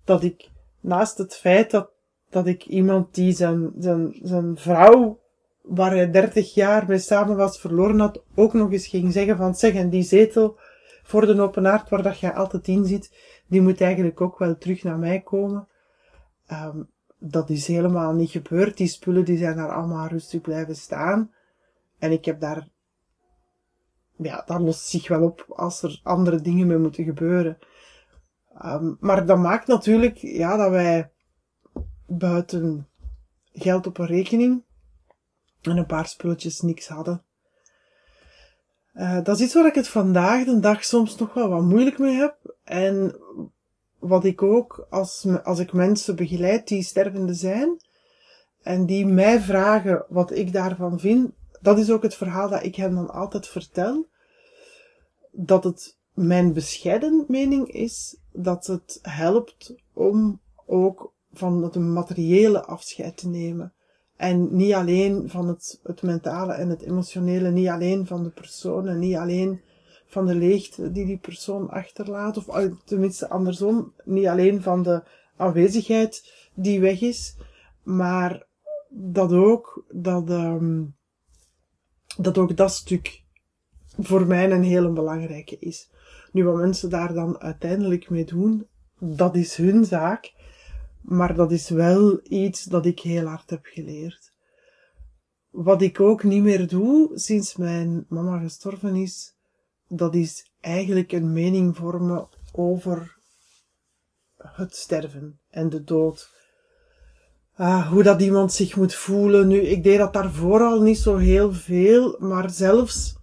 Dat 0.04 0.24
ik, 0.24 0.50
naast 0.80 1.18
het 1.18 1.36
feit 1.36 1.72
dat, 1.72 1.90
dat 2.32 2.48
ik 2.48 2.66
iemand 2.66 3.16
die 3.16 3.34
zijn, 3.34 3.72
zijn, 3.78 4.20
zijn 4.22 4.58
vrouw, 4.58 5.20
waar 5.62 5.92
hij 5.92 6.12
dertig 6.12 6.54
jaar 6.54 6.86
mee 6.88 7.00
samen 7.00 7.38
was, 7.38 7.60
verloren 7.60 8.00
had, 8.00 8.24
ook 8.36 8.54
nog 8.54 8.72
eens 8.72 8.88
ging 8.88 9.14
zeggen 9.14 9.38
van, 9.38 9.56
zeg, 9.56 9.74
en 9.74 9.90
die 9.90 10.04
zetel 10.04 10.60
voor 11.04 11.26
de 11.26 11.42
open 11.42 11.68
aard 11.68 11.90
waar 11.90 12.04
dat 12.04 12.20
je 12.20 12.34
altijd 12.34 12.68
in 12.68 12.86
zit, 12.86 13.12
die 13.48 13.62
moet 13.62 13.82
eigenlijk 13.82 14.22
ook 14.22 14.40
wel 14.40 14.58
terug 14.58 14.84
naar 14.84 14.98
mij 14.98 15.22
komen. 15.22 15.68
Um, 16.52 16.90
dat 17.18 17.50
is 17.50 17.68
helemaal 17.68 18.14
niet 18.14 18.30
gebeurd. 18.30 18.78
Die 18.78 18.88
spullen 18.88 19.26
die 19.26 19.38
zijn 19.38 19.56
daar 19.56 19.72
allemaal 19.72 20.08
rustig 20.08 20.42
blijven 20.42 20.76
staan. 20.76 21.32
En 22.00 22.12
ik 22.12 22.26
heb 22.26 22.40
daar, 22.40 22.68
ja, 24.16 24.44
dat 24.46 24.60
lost 24.60 24.86
zich 24.86 25.08
wel 25.08 25.24
op 25.24 25.46
als 25.48 25.84
er 25.84 26.00
andere 26.04 26.42
dingen 26.42 26.68
mee 26.68 26.78
moeten 26.78 27.04
gebeuren. 27.04 27.58
Um, 28.66 28.98
maar 29.00 29.26
dat 29.26 29.38
maakt 29.38 29.68
natuurlijk, 29.68 30.18
ja, 30.18 30.58
dat 30.58 30.70
wij 30.70 31.11
buiten 32.18 32.88
geld 33.54 33.88
op 33.88 33.98
een 33.98 34.06
rekening 34.06 34.64
en 35.62 35.78
een 35.78 35.86
paar 35.86 36.08
spulletjes 36.08 36.62
niks 36.62 36.88
hadden. 36.88 37.24
Uh, 38.94 39.24
dat 39.24 39.40
is 39.40 39.46
iets 39.46 39.54
waar 39.54 39.66
ik 39.66 39.76
het 39.76 39.88
vandaag 39.88 40.46
de 40.46 40.60
dag 40.60 40.84
soms 40.84 41.18
nog 41.18 41.34
wel 41.34 41.50
wat 41.50 41.62
moeilijk 41.62 42.00
mee 42.00 42.16
heb. 42.16 42.56
En 42.64 43.16
wat 44.00 44.26
ik 44.26 44.42
ook, 44.42 44.88
als, 44.90 45.28
als 45.44 45.60
ik 45.60 45.74
mensen 45.74 46.16
begeleid 46.16 46.68
die 46.68 46.84
stervende 46.84 47.34
zijn, 47.34 47.80
en 48.62 48.86
die 48.86 49.06
mij 49.06 49.40
vragen 49.40 50.06
wat 50.10 50.32
ik 50.32 50.54
daarvan 50.54 51.00
vind, 51.00 51.32
dat 51.62 51.78
is 51.78 51.92
ook 51.92 52.04
het 52.04 52.16
verhaal 52.16 52.50
dat 52.50 52.64
ik 52.64 52.76
hen 52.76 52.96
dan 52.96 53.10
altijd 53.10 53.48
vertel. 53.48 54.08
Dat 55.32 55.64
het 55.64 55.98
mijn 56.14 56.54
bescheiden 56.54 57.26
mening 57.28 57.72
is 57.72 58.18
dat 58.32 58.68
het 58.68 59.00
helpt 59.02 59.76
om 59.94 60.40
ook 60.66 61.14
van 61.34 61.64
het 61.64 61.76
materiële 61.76 62.66
afscheid 62.66 63.18
te 63.18 63.28
nemen. 63.28 63.74
En 64.16 64.56
niet 64.56 64.74
alleen 64.74 65.30
van 65.30 65.48
het, 65.48 65.80
het 65.84 66.02
mentale 66.02 66.54
en 66.54 66.70
het 66.70 66.82
emotionele, 66.82 67.52
niet 67.52 67.68
alleen 67.68 68.08
van 68.08 68.24
de 68.24 68.30
persoon 68.30 69.00
niet 69.00 69.16
alleen 69.16 69.62
van 70.06 70.26
de 70.26 70.36
leegte 70.36 70.92
die 70.92 71.06
die 71.06 71.18
persoon 71.18 71.70
achterlaat, 71.70 72.38
of 72.38 72.70
tenminste 72.86 73.30
andersom, 73.30 73.94
niet 74.04 74.28
alleen 74.28 74.62
van 74.62 74.84
de 74.84 75.04
aanwezigheid 75.38 76.34
die 76.54 76.80
weg 76.80 77.02
is, 77.02 77.36
maar 77.84 78.48
dat 78.90 79.32
ook, 79.32 79.86
dat, 79.90 80.30
um, 80.30 80.96
dat 82.18 82.38
ook 82.38 82.58
dat 82.58 82.72
stuk 82.72 83.24
voor 84.00 84.28
mij 84.28 84.52
een 84.52 84.64
hele 84.64 84.90
belangrijke 84.90 85.60
is. 85.60 85.90
Nu, 86.32 86.44
wat 86.44 86.56
mensen 86.56 86.90
daar 86.90 87.14
dan 87.14 87.40
uiteindelijk 87.40 88.10
mee 88.10 88.26
doen, 88.26 88.68
dat 89.00 89.36
is 89.36 89.56
hun 89.56 89.86
zaak, 89.86 90.34
maar 91.02 91.36
dat 91.36 91.52
is 91.52 91.70
wel 91.70 92.20
iets 92.24 92.64
dat 92.64 92.86
ik 92.86 93.00
heel 93.00 93.26
hard 93.26 93.50
heb 93.50 93.66
geleerd. 93.66 94.32
Wat 95.50 95.82
ik 95.82 96.00
ook 96.00 96.24
niet 96.24 96.44
meer 96.44 96.68
doe 96.68 97.12
sinds 97.14 97.56
mijn 97.56 98.06
mama 98.10 98.40
gestorven 98.40 98.96
is, 98.96 99.36
dat 99.88 100.16
is 100.16 100.52
eigenlijk 100.60 101.12
een 101.12 101.34
mening 101.34 101.76
vormen 101.78 102.28
over 102.52 103.18
het 104.38 104.76
sterven 104.76 105.40
en 105.50 105.70
de 105.70 105.84
dood. 105.84 106.30
Ah, 107.56 107.92
hoe 107.92 108.04
dat 108.04 108.22
iemand 108.22 108.54
zich 108.54 108.76
moet 108.76 108.96
voelen. 108.96 109.48
Nu, 109.48 109.60
ik 109.60 109.84
deed 109.84 109.98
dat 109.98 110.14
daarvoor 110.14 110.62
al 110.62 110.82
niet 110.82 110.98
zo 110.98 111.18
heel 111.18 111.54
veel, 111.54 112.16
maar 112.20 112.50
zelfs 112.50 113.16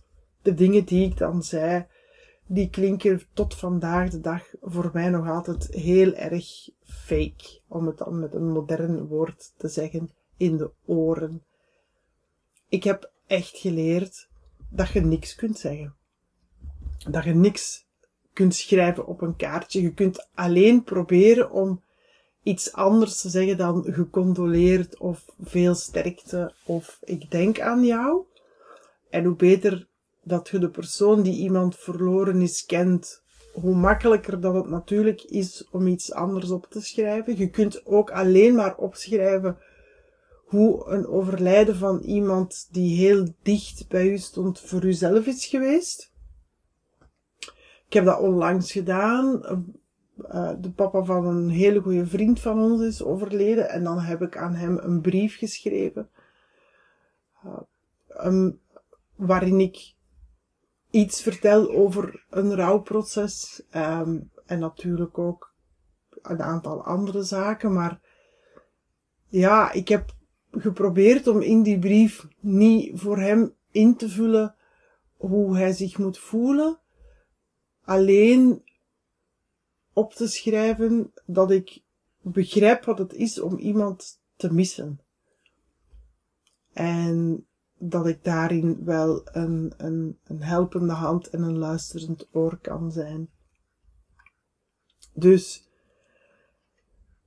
de 0.42 0.54
dingen 0.54 0.85
die 0.85 1.06
ik 1.11 1.16
dan 1.16 1.42
zei, 1.42 1.87
die 2.48 2.70
klinken 2.70 3.22
tot 3.32 3.54
vandaag 3.54 4.10
de 4.10 4.20
dag 4.20 4.42
voor 4.60 4.90
mij 4.92 5.08
nog 5.08 5.28
altijd 5.28 5.66
heel 5.66 6.14
erg 6.14 6.68
fake, 6.82 7.60
om 7.68 7.86
het 7.86 7.98
dan 7.98 8.20
met 8.20 8.34
een 8.34 8.52
modern 8.52 9.06
woord 9.06 9.52
te 9.56 9.68
zeggen, 9.68 10.10
in 10.36 10.56
de 10.56 10.70
oren. 10.84 11.42
Ik 12.68 12.84
heb 12.84 13.12
echt 13.26 13.58
geleerd 13.58 14.28
dat 14.70 14.88
je 14.88 15.00
niks 15.00 15.34
kunt 15.34 15.58
zeggen 15.58 15.96
dat 17.10 17.24
je 17.24 17.34
niks 17.34 17.86
kunt 18.32 18.54
schrijven 18.54 19.06
op 19.06 19.22
een 19.22 19.36
kaartje. 19.36 19.82
Je 19.82 19.94
kunt 19.94 20.28
alleen 20.34 20.84
proberen 20.84 21.50
om 21.50 21.82
iets 22.42 22.72
anders 22.72 23.20
te 23.20 23.28
zeggen 23.28 23.56
dan 23.56 23.84
gecondoleerd 23.88 24.98
of 24.98 25.24
veel 25.40 25.74
sterkte 25.74 26.52
of 26.64 26.98
ik 27.04 27.30
denk 27.30 27.60
aan 27.60 27.84
jou. 27.84 28.22
En 29.10 29.24
hoe 29.24 29.36
beter 29.36 29.88
dat 30.28 30.49
je 30.49 30.58
de 30.58 30.70
persoon 30.70 31.23
die 31.23 31.38
iemand 31.38 31.76
verloren 31.76 32.42
is 32.42 32.66
kent, 32.66 33.23
hoe 33.52 33.75
makkelijker 33.75 34.40
dat 34.40 34.54
het 34.54 34.68
natuurlijk 34.68 35.23
is 35.23 35.68
om 35.70 35.87
iets 35.87 36.12
anders 36.12 36.50
op 36.50 36.66
te 36.70 36.80
schrijven. 36.80 37.38
Je 37.38 37.50
kunt 37.50 37.87
ook 37.87 38.11
alleen 38.11 38.54
maar 38.54 38.76
opschrijven 38.76 39.58
hoe 40.44 40.87
een 40.87 41.06
overlijden 41.06 41.76
van 41.76 42.00
iemand 42.00 42.68
die 42.70 42.97
heel 42.97 43.28
dicht 43.42 43.88
bij 43.88 44.08
u 44.08 44.18
stond 44.18 44.61
voor 44.61 44.85
uzelf 44.85 45.26
is 45.26 45.47
geweest. 45.47 46.12
Ik 47.87 47.92
heb 47.92 48.04
dat 48.04 48.20
onlangs 48.20 48.73
gedaan. 48.73 49.42
Uh, 50.18 50.52
de 50.58 50.70
papa 50.70 51.04
van 51.04 51.26
een 51.26 51.49
hele 51.49 51.80
goede 51.80 52.06
vriend 52.06 52.40
van 52.40 52.61
ons 52.61 52.82
is 52.82 53.02
overleden. 53.02 53.68
En 53.68 53.85
dan 53.85 53.99
heb 53.99 54.23
ik 54.23 54.37
aan 54.37 54.54
hem 54.54 54.78
een 54.78 55.00
brief 55.00 55.37
geschreven. 55.37 56.08
Uh, 57.44 57.61
um, 58.25 58.61
waarin 59.14 59.61
ik 59.61 59.94
iets 60.90 61.23
vertel 61.23 61.71
over 61.71 62.26
een 62.30 62.54
rouwproces. 62.54 63.62
Um, 63.75 64.30
en 64.47 64.59
natuurlijk 64.59 65.18
ook 65.18 65.54
een 66.23 66.42
aantal 66.42 66.85
andere 66.85 67.23
zaken. 67.23 67.73
Maar 67.73 68.00
ja, 69.26 69.73
ik 69.73 69.88
heb 69.88 70.14
geprobeerd 70.50 71.26
om 71.26 71.40
in 71.40 71.62
die 71.62 71.78
brief 71.78 72.26
niet 72.40 73.00
voor 73.00 73.18
hem 73.18 73.54
in 73.71 73.97
te 73.97 74.09
vullen 74.09 74.54
hoe 75.16 75.57
hij 75.57 75.73
zich 75.73 75.99
moet 75.99 76.18
voelen 76.18 76.80
alleen 77.88 78.62
op 79.92 80.12
te 80.12 80.28
schrijven 80.28 81.12
dat 81.26 81.50
ik 81.50 81.83
begrijp 82.21 82.85
wat 82.85 82.99
het 82.99 83.12
is 83.12 83.40
om 83.40 83.59
iemand 83.59 84.21
te 84.37 84.52
missen. 84.52 85.00
En 86.73 87.47
dat 87.78 88.06
ik 88.06 88.25
daarin 88.25 88.85
wel 88.85 89.23
een, 89.25 89.73
een, 89.76 90.18
een 90.25 90.42
helpende 90.42 90.92
hand 90.92 91.28
en 91.30 91.42
een 91.42 91.58
luisterend 91.58 92.28
oor 92.32 92.56
kan 92.56 92.92
zijn. 92.92 93.28
Dus 95.14 95.68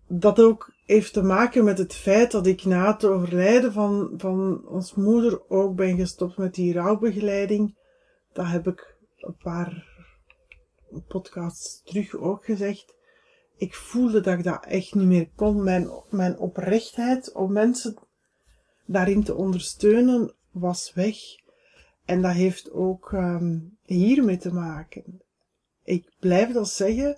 dat 0.08 0.39
ook 0.39 0.74
heeft 0.86 1.13
te 1.13 1.22
maken 1.22 1.63
met 1.63 1.77
het 1.77 1.93
feit 1.93 2.31
dat 2.31 2.48
ik 2.48 2.63
na 2.63 2.91
het 2.91 3.05
overlijden 3.05 3.74
van, 3.74 4.13
van 4.17 4.67
ons 4.67 4.93
moeder 4.93 5.50
ook 5.50 5.75
ben 5.75 5.98
gestopt 5.98 6.38
met 6.38 6.53
die 6.53 6.74
rouwbegeleiding. 6.74 7.77
Dat 8.34 8.48
heb 8.48 8.67
ik 8.67 8.96
een 9.17 9.38
paar 9.38 9.89
podcast 11.08 11.81
terug 11.86 12.15
ook 12.15 12.46
gezegd. 12.46 12.96
Ik 13.58 13.75
voelde 13.75 14.22
dat 14.22 14.38
ik 14.38 14.43
dat 14.43 14.65
echt 14.65 14.96
niet 14.96 15.08
meer 15.08 15.29
kon. 15.36 15.63
Mijn, 15.63 15.89
mijn 16.10 16.38
oprechtheid 16.38 17.31
om 17.31 17.51
mensen 17.51 17.96
daarin 18.86 19.24
te 19.24 19.36
ondersteunen 19.36 20.34
was 20.51 20.93
weg. 20.93 21.17
En 22.05 22.22
dat 22.22 22.34
heeft 22.34 22.72
ook 22.72 23.12
um, 23.12 23.77
hiermee 23.86 24.38
te 24.38 24.53
maken. 24.53 25.22
Ik 25.84 26.12
blijf 26.20 26.51
dat 26.51 26.70
zeggen. 26.70 27.17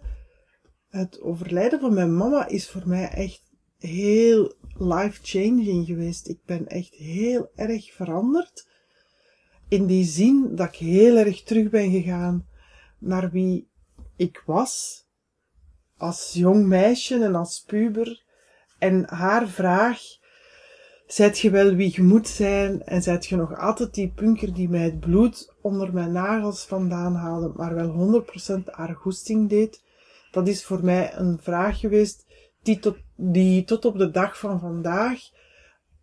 Het 0.89 1.21
overlijden 1.21 1.79
van 1.79 1.93
mijn 1.93 2.17
mama 2.17 2.47
is 2.47 2.69
voor 2.69 2.87
mij 2.87 3.09
echt 3.09 3.41
heel 3.77 4.55
life-changing 4.77 5.85
geweest. 5.85 6.27
Ik 6.27 6.39
ben 6.45 6.67
echt 6.67 6.93
heel 6.93 7.51
erg 7.55 7.93
veranderd. 7.93 8.67
In 9.67 9.85
die 9.85 10.05
zin 10.05 10.55
dat 10.55 10.67
ik 10.67 10.75
heel 10.75 11.15
erg 11.15 11.43
terug 11.43 11.69
ben 11.69 11.91
gegaan 11.91 12.47
naar 12.99 13.31
wie 13.31 13.67
ik 14.15 14.43
was 14.45 15.03
als 15.97 16.33
jong 16.33 16.65
meisje 16.65 17.23
en 17.23 17.35
als 17.35 17.63
puber. 17.67 18.23
En 18.79 19.09
haar 19.09 19.47
vraag, 19.47 20.01
zijt 21.13 21.39
je 21.39 21.49
wel 21.49 21.75
wie 21.75 21.91
je 21.95 22.03
moet 22.03 22.27
zijn 22.27 22.83
en 22.83 23.01
zijt 23.01 23.25
je 23.25 23.35
nog 23.35 23.57
altijd 23.57 23.93
die 23.93 24.11
punker 24.15 24.53
die 24.53 24.69
mij 24.69 24.83
het 24.83 24.99
bloed 24.99 25.53
onder 25.61 25.93
mijn 25.93 26.11
nagels 26.11 26.65
vandaan 26.65 27.15
haalde, 27.15 27.51
maar 27.55 27.75
wel 27.75 28.23
100% 28.61 28.63
haar 28.65 28.95
goesting 28.95 29.49
deed, 29.49 29.83
dat 30.31 30.47
is 30.47 30.65
voor 30.65 30.83
mij 30.83 31.15
een 31.15 31.39
vraag 31.41 31.79
geweest 31.79 32.25
die 32.61 32.79
tot, 32.79 32.97
die 33.15 33.63
tot 33.63 33.85
op 33.85 33.97
de 33.97 34.11
dag 34.11 34.39
van 34.39 34.59
vandaag 34.59 35.19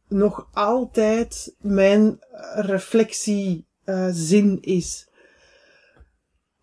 nog 0.08 0.48
altijd 0.52 1.54
mijn 1.58 2.18
reflectiezin 2.54 4.58
is. 4.60 5.09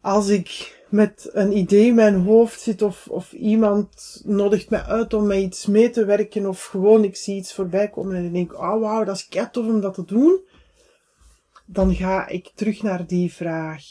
Als 0.07 0.27
ik 0.27 0.81
met 0.89 1.29
een 1.33 1.57
idee 1.57 1.85
in 1.85 1.95
mijn 1.95 2.15
hoofd 2.15 2.61
zit 2.61 2.81
of, 2.81 3.07
of 3.07 3.33
iemand 3.33 4.21
nodigt 4.25 4.69
mij 4.69 4.81
uit 4.81 5.13
om 5.13 5.27
met 5.27 5.37
iets 5.37 5.65
mee 5.65 5.89
te 5.89 6.05
werken 6.05 6.45
of 6.45 6.65
gewoon 6.65 7.03
ik 7.03 7.15
zie 7.15 7.35
iets 7.35 7.53
voorbij 7.53 7.89
komen 7.89 8.15
en 8.15 8.25
ik 8.25 8.33
denk, 8.33 8.53
oh 8.53 8.79
wauw, 8.79 9.03
dat 9.03 9.15
is 9.15 9.27
kei 9.27 9.47
om 9.53 9.81
dat 9.81 9.93
te 9.93 10.05
doen, 10.05 10.39
dan 11.65 11.95
ga 11.95 12.27
ik 12.27 12.51
terug 12.55 12.81
naar 12.81 13.07
die 13.07 13.33
vraag. 13.33 13.83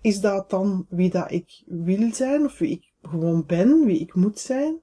Is 0.00 0.20
dat 0.20 0.50
dan 0.50 0.86
wie 0.88 1.10
dat 1.10 1.30
ik 1.30 1.62
wil 1.66 2.12
zijn 2.14 2.44
of 2.44 2.58
wie 2.58 2.70
ik 2.70 2.92
gewoon 3.02 3.46
ben, 3.46 3.84
wie 3.84 4.00
ik 4.00 4.14
moet 4.14 4.38
zijn? 4.38 4.80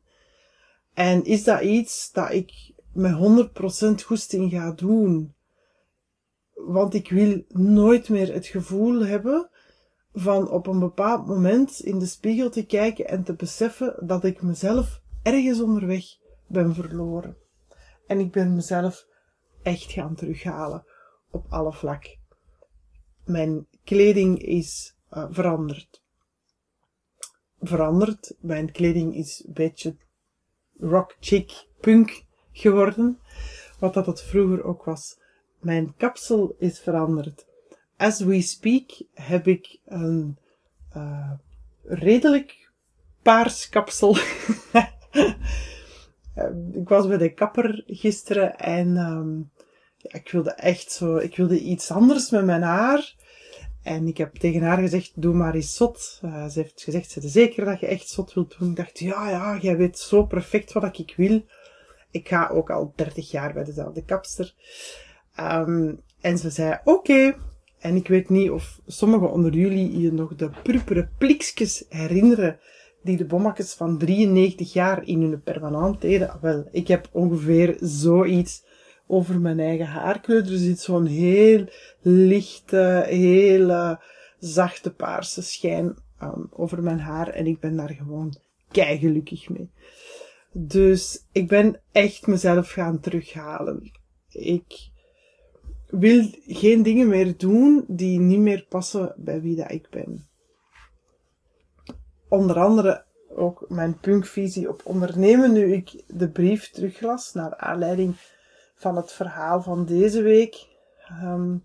En 0.93 1.23
is 1.23 1.43
dat 1.43 1.61
iets 1.61 2.11
dat 2.11 2.31
ik 2.31 2.51
met 2.93 3.13
100% 4.01 4.05
goesting 4.05 4.51
ga 4.51 4.71
doen? 4.71 5.33
Want 6.53 6.93
ik 6.93 7.09
wil 7.09 7.43
nooit 7.47 8.09
meer 8.09 8.33
het 8.33 8.45
gevoel 8.45 9.05
hebben 9.05 9.49
van 10.19 10.49
op 10.49 10.67
een 10.67 10.79
bepaald 10.79 11.27
moment 11.27 11.79
in 11.79 11.99
de 11.99 12.05
spiegel 12.05 12.49
te 12.49 12.65
kijken 12.65 13.07
en 13.07 13.23
te 13.23 13.33
beseffen 13.35 14.07
dat 14.07 14.23
ik 14.23 14.41
mezelf 14.41 15.01
ergens 15.23 15.61
onderweg 15.61 16.05
ben 16.47 16.73
verloren. 16.73 17.37
En 18.07 18.19
ik 18.19 18.31
ben 18.31 18.55
mezelf 18.55 19.07
echt 19.61 19.91
gaan 19.91 20.15
terughalen 20.15 20.85
op 21.31 21.45
alle 21.49 21.73
vlak. 21.73 22.17
Mijn 23.25 23.67
kleding 23.83 24.39
is 24.39 24.95
uh, 25.11 25.25
veranderd. 25.29 26.03
Veranderd. 27.59 28.35
Mijn 28.39 28.71
kleding 28.71 29.15
is 29.15 29.43
een 29.47 29.53
beetje 29.53 29.95
rock 30.79 31.15
chic 31.19 31.67
punk 31.79 32.23
geworden. 32.51 33.19
Wat 33.79 33.93
dat 33.93 34.05
het 34.05 34.21
vroeger 34.21 34.63
ook 34.63 34.83
was. 34.83 35.19
Mijn 35.59 35.95
kapsel 35.95 36.55
is 36.59 36.79
veranderd 36.79 37.46
as 37.97 38.19
we 38.19 38.41
speak 38.41 38.91
heb 39.13 39.47
ik 39.47 39.79
een 39.85 40.37
uh, 40.95 41.31
redelijk 41.83 42.69
paars 43.21 43.69
kapsel. 43.69 44.17
ik 46.81 46.89
was 46.89 47.07
bij 47.07 47.17
de 47.17 47.33
kapper 47.33 47.83
gisteren 47.87 48.57
en 48.57 48.97
um, 48.97 49.51
ja, 49.97 50.19
ik 50.19 50.31
wilde 50.31 50.51
echt 50.51 50.91
zo, 50.91 51.15
ik 51.15 51.35
wilde 51.35 51.59
iets 51.59 51.91
anders 51.91 52.29
met 52.29 52.45
mijn 52.45 52.61
haar. 52.61 53.15
En 53.83 54.07
ik 54.07 54.17
heb 54.17 54.35
tegen 54.35 54.61
haar 54.61 54.77
gezegd, 54.77 55.11
doe 55.15 55.33
maar 55.33 55.55
eens 55.55 55.75
zot. 55.75 56.19
Uh, 56.25 56.47
ze 56.47 56.59
heeft 56.59 56.81
gezegd, 56.81 57.11
ze 57.11 57.29
zeker 57.29 57.65
dat 57.65 57.79
je 57.79 57.87
echt 57.87 58.09
zot 58.09 58.33
wilt 58.33 58.59
doen. 58.59 58.69
Ik 58.69 58.75
dacht, 58.75 58.99
ja, 58.99 59.29
ja, 59.29 59.57
jij 59.61 59.77
weet 59.77 59.99
zo 59.99 60.25
perfect 60.25 60.73
wat 60.73 60.97
ik 60.97 61.13
wil. 61.17 61.45
Ik 62.11 62.27
ga 62.27 62.47
ook 62.47 62.69
al 62.69 62.93
30 62.95 63.31
jaar 63.31 63.53
bij 63.53 63.63
dezelfde 63.63 64.05
kapster. 64.05 64.53
Um, 65.39 66.01
en 66.21 66.37
ze 66.37 66.49
zei, 66.49 66.79
oké, 66.83 67.35
en 67.79 67.95
ik 67.95 68.07
weet 68.07 68.29
niet 68.29 68.49
of 68.49 68.79
sommigen 68.85 69.31
onder 69.31 69.53
jullie 69.53 69.99
je 69.99 70.11
nog 70.11 70.35
de 70.35 70.49
purperen 70.63 71.09
plikjes 71.17 71.85
herinneren 71.89 72.59
die 73.03 73.17
de 73.17 73.25
bommakjes 73.25 73.73
van 73.73 73.97
93 73.97 74.73
jaar 74.73 75.03
in 75.03 75.21
hun 75.21 75.41
permanent 75.41 76.01
deden. 76.01 76.37
Wel, 76.41 76.67
ik 76.71 76.87
heb 76.87 77.09
ongeveer 77.11 77.77
zoiets 77.79 78.63
over 79.07 79.39
mijn 79.39 79.59
eigen 79.59 79.85
haarkleur. 79.85 80.51
Er 80.51 80.57
zit 80.57 80.79
zo'n 80.79 81.05
heel 81.05 81.65
lichte, 82.01 83.03
hele 83.07 83.99
zachte 84.39 84.93
paarse 84.93 85.41
schijn 85.41 85.95
um, 86.23 86.47
over 86.51 86.83
mijn 86.83 86.99
haar 86.99 87.27
en 87.27 87.45
ik 87.45 87.59
ben 87.59 87.75
daar 87.75 87.93
gewoon 87.93 88.35
kei 88.71 88.97
gelukkig 88.97 89.49
mee. 89.49 89.69
Dus 90.51 91.25
ik 91.31 91.47
ben 91.47 91.81
echt 91.91 92.27
mezelf 92.27 92.71
gaan 92.71 92.99
terughalen. 92.99 93.91
Ik 94.29 94.89
wil 95.89 96.29
geen 96.47 96.83
dingen 96.83 97.07
meer 97.07 97.37
doen 97.37 97.85
die 97.87 98.19
niet 98.19 98.39
meer 98.39 98.65
passen 98.69 99.13
bij 99.17 99.41
wie 99.41 99.55
dat 99.55 99.71
ik 99.71 99.87
ben. 99.89 100.27
Onder 102.29 102.59
andere 102.59 103.05
ook 103.29 103.65
mijn 103.69 103.99
punkvisie 103.99 104.69
op 104.69 104.81
ondernemen, 104.83 105.51
nu 105.51 105.73
ik 105.73 106.03
de 106.07 106.29
brief 106.29 106.69
teruglas 106.69 107.33
naar 107.33 107.55
aanleiding 107.55 108.15
van 108.75 108.95
het 108.95 109.11
verhaal 109.11 109.61
van 109.61 109.85
deze 109.85 110.21
week. 110.21 110.67
Um, 111.23 111.63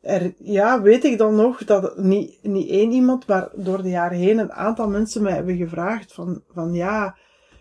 er, 0.00 0.34
ja, 0.38 0.82
weet 0.82 1.04
ik 1.04 1.18
dan 1.18 1.34
nog 1.34 1.64
dat 1.64 1.98
niet, 1.98 2.38
niet 2.42 2.70
één 2.70 2.92
iemand, 2.92 3.26
maar 3.26 3.48
door 3.54 3.82
de 3.82 3.88
jaren 3.88 4.18
heen 4.18 4.38
een 4.38 4.52
aantal 4.52 4.88
mensen 4.88 5.22
mij 5.22 5.32
hebben 5.32 5.56
gevraagd 5.56 6.12
van, 6.12 6.42
van 6.48 6.72
ja, 6.72 7.16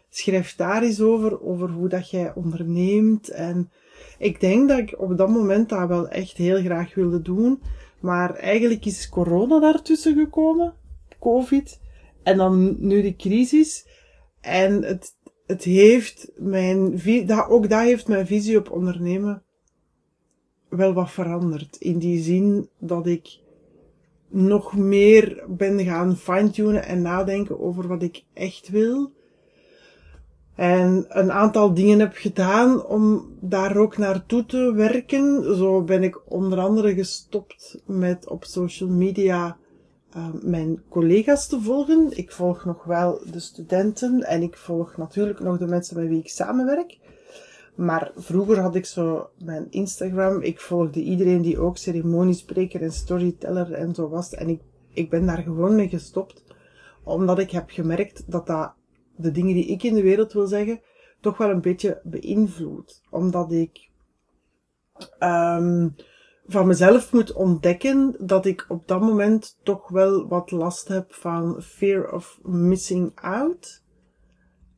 schrijf 0.10 0.56
daar 0.56 0.84
eens 0.84 1.02
over, 1.02 1.42
over 1.42 1.70
hoe 1.70 1.90
dat 1.90 2.10
jij 2.10 2.34
onderneemt 2.34 3.30
en 3.30 3.72
ik 4.18 4.40
denk 4.40 4.70
dat 4.70 4.78
ik 4.78 4.96
op 4.98 5.18
dat 5.18 5.30
moment 5.30 5.70
dat 5.70 5.88
wel 5.88 6.08
echt 6.08 6.38
heel 6.38 6.62
graag 6.62 6.96
wilde 6.96 7.22
doen. 7.22 7.62
Maar 8.00 8.36
eigenlijk 8.36 8.86
is 8.86 9.10
corona 9.10 9.60
daartussen 9.60 10.16
gekomen. 10.16 10.74
Covid. 11.20 11.80
En 12.24 12.38
dan 12.38 12.76
nu 12.80 13.02
de 13.02 13.16
crisis. 13.16 13.88
En 14.42 14.84
het, 14.84 15.16
het 15.46 15.64
heeft 15.64 16.32
mijn, 16.38 17.02
dat, 17.26 17.50
ook 17.50 17.70
dat 17.70 17.82
heeft 17.82 18.08
mijn 18.08 18.28
visie 18.28 18.58
op 18.58 18.72
ondernemen 18.72 19.44
wel 20.70 20.94
wat 20.94 21.12
veranderd. 21.12 21.76
In 21.76 22.00
die 22.00 22.22
zin 22.22 22.70
dat 22.78 23.08
ik 23.08 23.40
nog 24.28 24.78
meer 24.78 25.44
ben 25.48 25.84
gaan 25.86 26.18
fine-tunen 26.18 26.86
en 26.86 27.02
nadenken 27.02 27.60
over 27.60 27.88
wat 27.88 28.04
ik 28.04 28.24
echt 28.34 28.70
wil. 28.70 29.12
En 30.60 31.06
een 31.10 31.32
aantal 31.32 31.74
dingen 31.74 32.00
heb 32.00 32.14
gedaan 32.14 32.86
om 32.86 33.36
daar 33.40 33.78
ook 33.78 33.98
naartoe 33.98 34.46
te 34.46 34.74
werken. 34.74 35.56
Zo 35.56 35.84
ben 35.84 36.04
ik 36.04 36.32
onder 36.32 36.60
andere 36.60 36.94
gestopt 36.94 37.82
met 37.86 38.30
op 38.30 38.44
social 38.44 38.90
media 38.90 39.58
uh, 40.18 40.28
mijn 40.42 40.82
collega's 40.90 41.48
te 41.48 41.62
volgen. 41.62 42.08
Ik 42.18 42.32
volg 42.32 42.66
nog 42.66 42.84
wel 42.84 43.22
de 43.32 43.40
studenten 43.40 44.24
en 44.24 44.42
ik 44.42 44.58
volg 44.58 44.98
natuurlijk 44.98 45.40
nog 45.40 45.58
de 45.58 45.68
mensen 45.68 45.98
met 45.98 46.08
wie 46.08 46.20
ik 46.20 46.30
samenwerk. 46.30 46.98
Maar 47.76 48.12
vroeger 48.16 48.60
had 48.60 48.76
ik 48.76 48.86
zo 48.86 49.30
mijn 49.38 49.68
Instagram. 49.70 50.42
Ik 50.42 50.60
volgde 50.60 51.02
iedereen 51.02 51.42
die 51.42 51.60
ook 51.60 51.78
ceremoniespreker 51.78 52.82
en 52.82 52.92
storyteller 52.92 53.74
en 53.74 53.96
zo 53.96 54.10
was. 54.10 54.34
En 54.34 54.50
ik, 54.50 54.62
ik 54.94 55.10
ben 55.10 55.26
daar 55.26 55.42
gewoon 55.42 55.76
mee 55.76 55.90
gestopt. 55.90 56.44
Omdat 57.04 57.40
ik 57.40 57.52
heb 57.52 57.70
gemerkt 57.70 58.24
dat 58.28 58.48
dat 58.48 58.78
de 59.22 59.32
dingen 59.32 59.54
die 59.54 59.66
ik 59.66 59.84
in 59.84 59.94
de 59.94 60.02
wereld 60.02 60.34
wil 60.34 60.48
zeggen, 60.48 60.82
toch 61.22 61.38
wel 61.38 61.50
een 61.50 61.62
beetje 61.62 62.02
beïnvloed. 62.04 63.02
Omdat 63.10 63.52
ik 63.52 63.90
um, 65.20 65.96
van 66.48 66.68
mezelf 66.68 67.14
moet 67.14 67.34
ontdekken 67.34 68.16
dat 68.20 68.46
ik 68.46 68.66
op 68.68 68.88
dat 68.88 69.02
moment 69.02 69.58
toch 69.64 69.90
wel 69.90 70.28
wat 70.28 70.52
last 70.52 70.88
heb 70.88 71.14
van 71.14 71.62
fear 71.62 72.12
of 72.12 72.40
missing 72.44 73.12
out. 73.22 73.84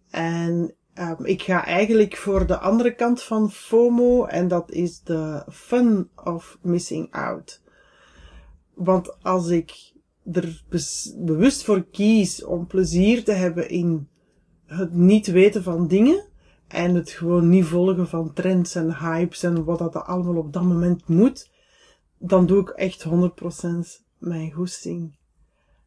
En 0.10 0.74
um, 0.96 1.26
ik 1.26 1.42
ga 1.42 1.66
eigenlijk 1.66 2.18
voor 2.18 2.48
de 2.48 2.58
andere 2.58 2.96
kant 2.96 3.24
van 3.24 3.52
FOMO 3.52 4.26
en 4.26 4.48
dat 4.48 4.72
is 4.72 5.02
de 5.02 5.44
fun 5.50 6.10
of 6.24 6.58
missing 6.62 7.12
out. 7.12 7.62
Want 8.74 9.24
als 9.24 9.50
ik 9.50 9.94
er 10.32 10.64
bewust 11.18 11.64
voor 11.64 11.84
kies 11.92 12.44
om 12.44 12.68
plezier 12.68 13.24
te 13.24 13.32
hebben 13.32 13.70
in 13.70 14.10
het 14.72 14.94
niet 14.94 15.28
weten 15.28 15.64
van 15.64 15.88
dingen 15.88 16.26
en 16.68 16.96
het 16.96 17.10
gewoon 17.10 17.50
niet 17.50 17.66
volgen 17.66 18.08
van 18.08 18.34
trends 18.34 18.76
en 18.76 18.98
hypes 18.98 19.44
en 19.44 19.64
wat 19.64 19.80
dat 19.80 19.96
allemaal 19.96 20.38
op 20.38 20.54
dat 20.54 20.64
moment 20.64 21.08
moet, 21.08 21.52
dan 22.18 22.46
doe 22.46 22.62
ik 22.62 22.70
echt 22.70 23.06
100% 23.06 23.10
mijn 24.18 24.52
goesting. 24.52 25.16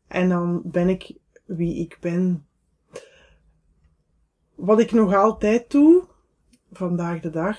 En 0.08 0.28
dan 0.28 0.62
ben 0.64 0.88
ik 0.88 1.18
wie 1.44 1.76
ik 1.76 1.98
ben. 2.00 2.46
Wat 4.54 4.80
ik 4.80 4.92
nog 4.92 5.14
altijd 5.14 5.70
doe, 5.70 6.04
vandaag 6.72 7.20
de 7.20 7.30
dag, 7.30 7.58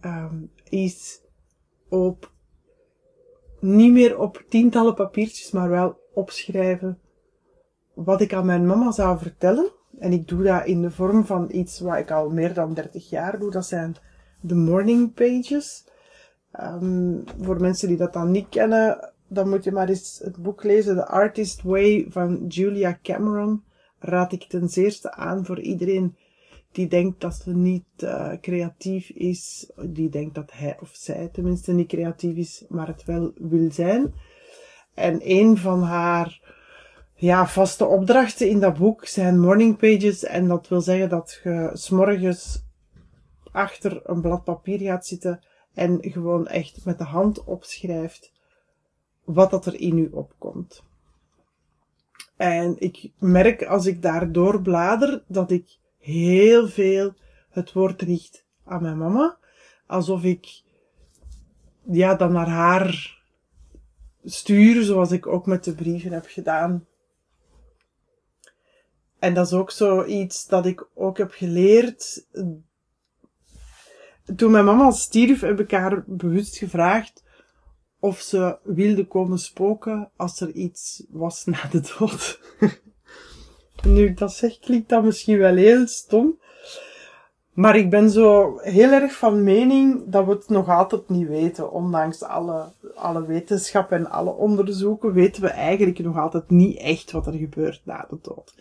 um, 0.00 0.50
is 0.64 1.20
op, 1.88 2.32
niet 3.60 3.92
meer 3.92 4.18
op 4.18 4.44
tientallen 4.48 4.94
papiertjes, 4.94 5.50
maar 5.50 5.68
wel 5.68 6.00
opschrijven 6.14 6.98
wat 7.94 8.20
ik 8.20 8.32
aan 8.32 8.46
mijn 8.46 8.66
mama 8.66 8.90
zou 8.90 9.18
vertellen 9.18 9.76
en 9.98 10.12
ik 10.12 10.28
doe 10.28 10.42
dat 10.42 10.66
in 10.66 10.82
de 10.82 10.90
vorm 10.90 11.24
van 11.24 11.48
iets 11.50 11.80
wat 11.80 11.98
ik 11.98 12.10
al 12.10 12.30
meer 12.30 12.54
dan 12.54 12.74
30 12.74 13.08
jaar 13.10 13.38
doe. 13.38 13.50
Dat 13.50 13.66
zijn 13.66 13.96
de 14.40 14.54
morning 14.54 15.14
pages. 15.14 15.84
Um, 16.60 17.24
voor 17.40 17.60
mensen 17.60 17.88
die 17.88 17.96
dat 17.96 18.12
dan 18.12 18.30
niet 18.30 18.48
kennen, 18.48 19.12
dan 19.28 19.48
moet 19.48 19.64
je 19.64 19.72
maar 19.72 19.88
eens 19.88 20.20
het 20.24 20.36
boek 20.36 20.62
lezen. 20.62 20.96
The 20.96 21.06
Artist 21.06 21.62
Way 21.62 22.06
van 22.08 22.44
Julia 22.48 22.98
Cameron. 23.02 23.62
Raad 23.98 24.32
ik 24.32 24.44
ten 24.44 24.68
zeerste 24.68 25.12
aan 25.12 25.44
voor 25.44 25.60
iedereen 25.60 26.16
die 26.72 26.88
denkt 26.88 27.20
dat 27.20 27.34
ze 27.34 27.56
niet 27.56 27.84
uh, 27.98 28.32
creatief 28.40 29.08
is. 29.10 29.70
Die 29.82 30.08
denkt 30.08 30.34
dat 30.34 30.52
hij 30.52 30.76
of 30.80 30.90
zij 30.92 31.28
tenminste 31.32 31.72
niet 31.72 31.88
creatief 31.88 32.36
is, 32.36 32.64
maar 32.68 32.86
het 32.86 33.04
wel 33.04 33.32
wil 33.36 33.72
zijn. 33.72 34.14
En 34.94 35.20
een 35.22 35.56
van 35.56 35.82
haar 35.82 36.56
ja, 37.20 37.46
vaste 37.46 37.84
opdrachten 37.84 38.48
in 38.48 38.60
dat 38.60 38.78
boek 38.78 39.06
zijn 39.06 39.40
morning 39.40 39.76
pages. 39.76 40.24
En 40.24 40.48
dat 40.48 40.68
wil 40.68 40.80
zeggen 40.80 41.08
dat 41.08 41.40
je 41.44 41.70
s'morgens 41.72 42.62
achter 43.52 44.00
een 44.04 44.20
blad 44.20 44.44
papier 44.44 44.78
gaat 44.78 45.06
zitten 45.06 45.44
en 45.74 45.98
gewoon 46.00 46.46
echt 46.46 46.84
met 46.84 46.98
de 46.98 47.04
hand 47.04 47.44
opschrijft 47.44 48.32
wat 49.24 49.50
dat 49.50 49.66
er 49.66 49.80
in 49.80 49.98
u 49.98 50.08
opkomt. 50.12 50.82
En 52.36 52.74
ik 52.78 53.10
merk 53.18 53.64
als 53.64 53.86
ik 53.86 54.02
daardoor 54.02 54.62
blader 54.62 55.22
dat 55.26 55.50
ik 55.50 55.76
heel 55.98 56.68
veel 56.68 57.14
het 57.50 57.72
woord 57.72 58.02
richt 58.02 58.44
aan 58.64 58.82
mijn 58.82 58.98
mama. 58.98 59.38
Alsof 59.86 60.22
ik 60.24 60.62
ja, 61.82 62.14
dan 62.14 62.32
naar 62.32 62.48
haar 62.48 63.18
stuur, 64.24 64.82
zoals 64.82 65.10
ik 65.10 65.26
ook 65.26 65.46
met 65.46 65.64
de 65.64 65.74
brieven 65.74 66.12
heb 66.12 66.26
gedaan. 66.28 66.86
En 69.18 69.34
dat 69.34 69.46
is 69.46 69.52
ook 69.52 69.70
zoiets 69.70 70.46
dat 70.46 70.66
ik 70.66 70.86
ook 70.94 71.18
heb 71.18 71.32
geleerd. 71.32 72.26
Toen 74.36 74.50
mijn 74.50 74.64
mama 74.64 74.90
stierf, 74.90 75.40
heb 75.40 75.60
ik 75.60 75.70
haar 75.70 76.04
bewust 76.06 76.56
gevraagd 76.56 77.22
of 78.00 78.20
ze 78.20 78.58
wilde 78.62 79.06
komen 79.06 79.38
spoken 79.38 80.10
als 80.16 80.40
er 80.40 80.50
iets 80.50 81.04
was 81.10 81.44
na 81.46 81.68
de 81.70 81.94
dood. 81.98 82.40
nu 83.86 84.04
ik 84.04 84.18
dat 84.18 84.32
zeg, 84.32 84.58
klinkt 84.58 84.88
dat 84.88 85.04
misschien 85.04 85.38
wel 85.38 85.54
heel 85.54 85.86
stom. 85.86 86.38
Maar 87.52 87.76
ik 87.76 87.90
ben 87.90 88.10
zo 88.10 88.58
heel 88.58 88.90
erg 88.90 89.12
van 89.12 89.42
mening 89.42 90.02
dat 90.06 90.24
we 90.24 90.30
het 90.30 90.48
nog 90.48 90.68
altijd 90.68 91.08
niet 91.08 91.28
weten. 91.28 91.72
Ondanks 91.72 92.22
alle, 92.22 92.72
alle 92.94 93.26
wetenschap 93.26 93.92
en 93.92 94.10
alle 94.10 94.30
onderzoeken 94.30 95.12
weten 95.12 95.42
we 95.42 95.48
eigenlijk 95.48 95.98
nog 95.98 96.18
altijd 96.18 96.50
niet 96.50 96.78
echt 96.78 97.10
wat 97.10 97.26
er 97.26 97.32
gebeurt 97.32 97.80
na 97.84 98.06
de 98.10 98.18
dood. 98.22 98.54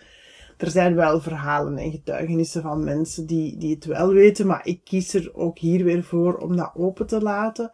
Er 0.58 0.70
zijn 0.70 0.96
wel 0.96 1.22
verhalen 1.22 1.78
en 1.78 1.91
getuigenissen 1.91 2.62
van 2.62 2.84
mensen 2.84 3.26
die, 3.26 3.58
die 3.58 3.76
het 3.76 3.86
wel 3.86 4.13
weten, 4.13 4.48
maar 4.48 4.67
ik 4.67 4.84
kies 4.84 5.13
er 5.13 5.36
ook 5.36 5.58
hier 5.58 5.84
weer 5.84 6.04
voor 6.04 6.38
om 6.38 6.56
dat 6.56 6.72
open 6.76 7.08
te 7.08 7.22
laten. 7.22 7.72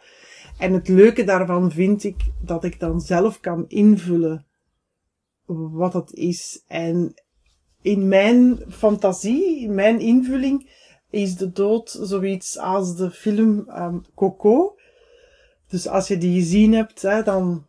En 0.58 0.74
het 0.74 0.88
leuke 0.88 1.24
daarvan 1.24 1.72
vind 1.72 2.04
ik 2.04 2.24
dat 2.42 2.64
ik 2.64 2.80
dan 2.80 3.02
zelf 3.02 3.40
kan 3.40 3.66
invullen 3.68 4.46
wat 5.46 5.94
het 5.94 6.14
is. 6.14 6.64
En 6.68 7.14
in 7.82 8.08
mijn 8.08 8.60
fantasie, 8.70 9.60
in 9.60 9.76
mijn 9.76 10.00
invulling, 10.00 10.70
is 11.10 11.36
de 11.36 11.52
dood 11.52 11.98
zoiets 12.02 12.58
als 12.58 12.96
de 12.96 13.12
film 13.12 13.70
um, 13.70 14.06
Coco. 14.16 14.76
Dus 15.68 15.88
als 15.88 16.08
je 16.08 16.18
die 16.18 16.42
gezien 16.42 16.74
hebt, 16.74 17.02
hè, 17.02 17.24
dan 17.24 17.68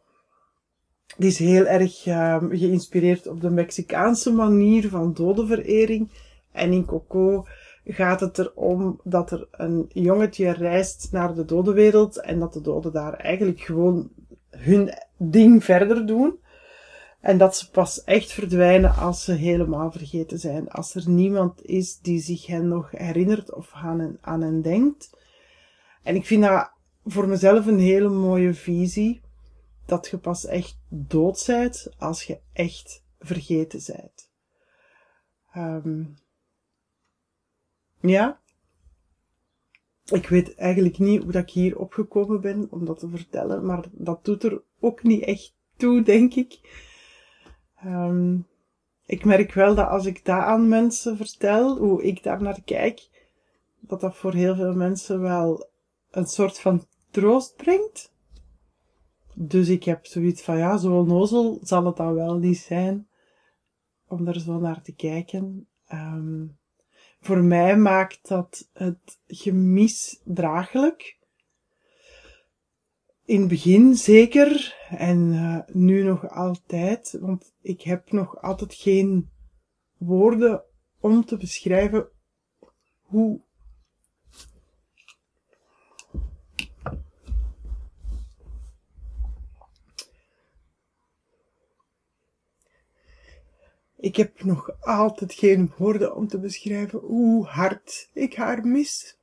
die 1.16 1.28
is 1.28 1.38
heel 1.38 1.66
erg 1.66 2.06
um, 2.06 2.50
geïnspireerd 2.50 3.26
op 3.26 3.40
de 3.40 3.50
Mexicaanse 3.50 4.32
manier 4.32 4.88
van 4.88 5.12
dodenverering. 5.12 6.10
En 6.52 6.72
in 6.72 6.84
Coco 6.84 7.46
gaat 7.84 8.20
het 8.20 8.38
erom 8.38 9.00
dat 9.04 9.30
er 9.30 9.48
een 9.50 9.86
jongetje 9.88 10.50
reist 10.50 11.08
naar 11.12 11.34
de 11.34 11.44
dodenwereld 11.44 12.20
en 12.20 12.38
dat 12.38 12.52
de 12.52 12.60
doden 12.60 12.92
daar 12.92 13.14
eigenlijk 13.14 13.60
gewoon 13.60 14.10
hun 14.50 14.94
ding 15.16 15.64
verder 15.64 16.06
doen. 16.06 16.38
En 17.20 17.38
dat 17.38 17.56
ze 17.56 17.70
pas 17.70 18.04
echt 18.04 18.32
verdwijnen 18.32 18.94
als 18.94 19.24
ze 19.24 19.32
helemaal 19.32 19.92
vergeten 19.92 20.38
zijn. 20.38 20.68
Als 20.68 20.94
er 20.94 21.10
niemand 21.10 21.64
is 21.64 21.98
die 21.98 22.20
zich 22.20 22.46
hen 22.46 22.68
nog 22.68 22.90
herinnert 22.90 23.54
of 23.54 23.70
aan 23.74 23.98
hen, 23.98 24.18
aan 24.20 24.40
hen 24.40 24.62
denkt. 24.62 25.10
En 26.02 26.14
ik 26.14 26.26
vind 26.26 26.42
dat 26.42 26.70
voor 27.04 27.28
mezelf 27.28 27.66
een 27.66 27.78
hele 27.78 28.08
mooie 28.08 28.54
visie. 28.54 29.20
Dat 29.86 30.08
je 30.08 30.18
pas 30.18 30.46
echt 30.46 30.78
dood 30.88 31.44
bent 31.46 31.88
als 31.98 32.22
je 32.22 32.40
echt 32.52 33.04
vergeten 33.18 33.96
bent. 33.96 34.30
Um, 35.56 36.16
ja. 38.00 38.40
Ik 40.04 40.28
weet 40.28 40.54
eigenlijk 40.54 40.98
niet 40.98 41.22
hoe 41.22 41.32
dat 41.32 41.42
ik 41.42 41.50
hier 41.50 41.78
opgekomen 41.78 42.40
ben 42.40 42.66
om 42.70 42.84
dat 42.84 42.98
te 42.98 43.08
vertellen, 43.08 43.66
maar 43.66 43.84
dat 43.92 44.24
doet 44.24 44.42
er 44.42 44.62
ook 44.80 45.02
niet 45.02 45.22
echt 45.22 45.54
toe, 45.76 46.02
denk 46.02 46.34
ik. 46.34 46.60
Um, 47.84 48.46
ik 49.06 49.24
merk 49.24 49.52
wel 49.52 49.74
dat 49.74 49.88
als 49.88 50.06
ik 50.06 50.24
dat 50.24 50.40
aan 50.40 50.68
mensen 50.68 51.16
vertel, 51.16 51.76
hoe 51.78 52.02
ik 52.02 52.22
daar 52.22 52.42
naar 52.42 52.62
kijk, 52.64 53.08
dat 53.80 54.00
dat 54.00 54.16
voor 54.16 54.32
heel 54.32 54.54
veel 54.54 54.74
mensen 54.74 55.20
wel 55.20 55.68
een 56.10 56.26
soort 56.26 56.60
van 56.60 56.86
troost 57.10 57.56
brengt. 57.56 58.13
Dus 59.34 59.68
ik 59.68 59.84
heb 59.84 60.06
zoiets 60.06 60.42
van, 60.42 60.58
ja, 60.58 60.76
zo 60.76 60.98
onnozel 60.98 61.58
zal 61.62 61.84
het 61.84 61.96
dan 61.96 62.14
wel 62.14 62.38
niet 62.38 62.58
zijn 62.58 63.08
om 64.08 64.26
er 64.26 64.40
zo 64.40 64.58
naar 64.58 64.82
te 64.82 64.94
kijken. 64.94 65.68
Um, 65.92 66.58
voor 67.20 67.44
mij 67.44 67.76
maakt 67.76 68.28
dat 68.28 68.68
het 68.72 69.18
gemis 69.26 70.20
draaglijk. 70.24 71.18
In 73.24 73.40
het 73.40 73.48
begin 73.48 73.94
zeker 73.94 74.76
en 74.88 75.18
uh, 75.18 75.58
nu 75.66 76.02
nog 76.02 76.28
altijd, 76.28 77.18
want 77.20 77.52
ik 77.60 77.82
heb 77.82 78.12
nog 78.12 78.42
altijd 78.42 78.74
geen 78.74 79.30
woorden 79.96 80.62
om 81.00 81.24
te 81.24 81.36
beschrijven 81.36 82.08
hoe 83.02 83.40
Ik 94.04 94.16
heb 94.16 94.42
nog 94.42 94.80
altijd 94.80 95.32
geen 95.32 95.72
woorden 95.76 96.14
om 96.14 96.28
te 96.28 96.38
beschrijven 96.38 96.98
hoe 96.98 97.46
hard 97.46 98.10
ik 98.12 98.34
haar 98.34 98.66
mis. 98.66 99.18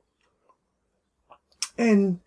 En 1.74 2.22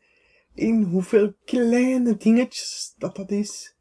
in 0.53 0.83
hoeveel 0.83 1.33
kleine 1.45 2.17
dingetjes 2.17 2.93
dat 2.97 3.15
dat 3.15 3.31
is. 3.31 3.75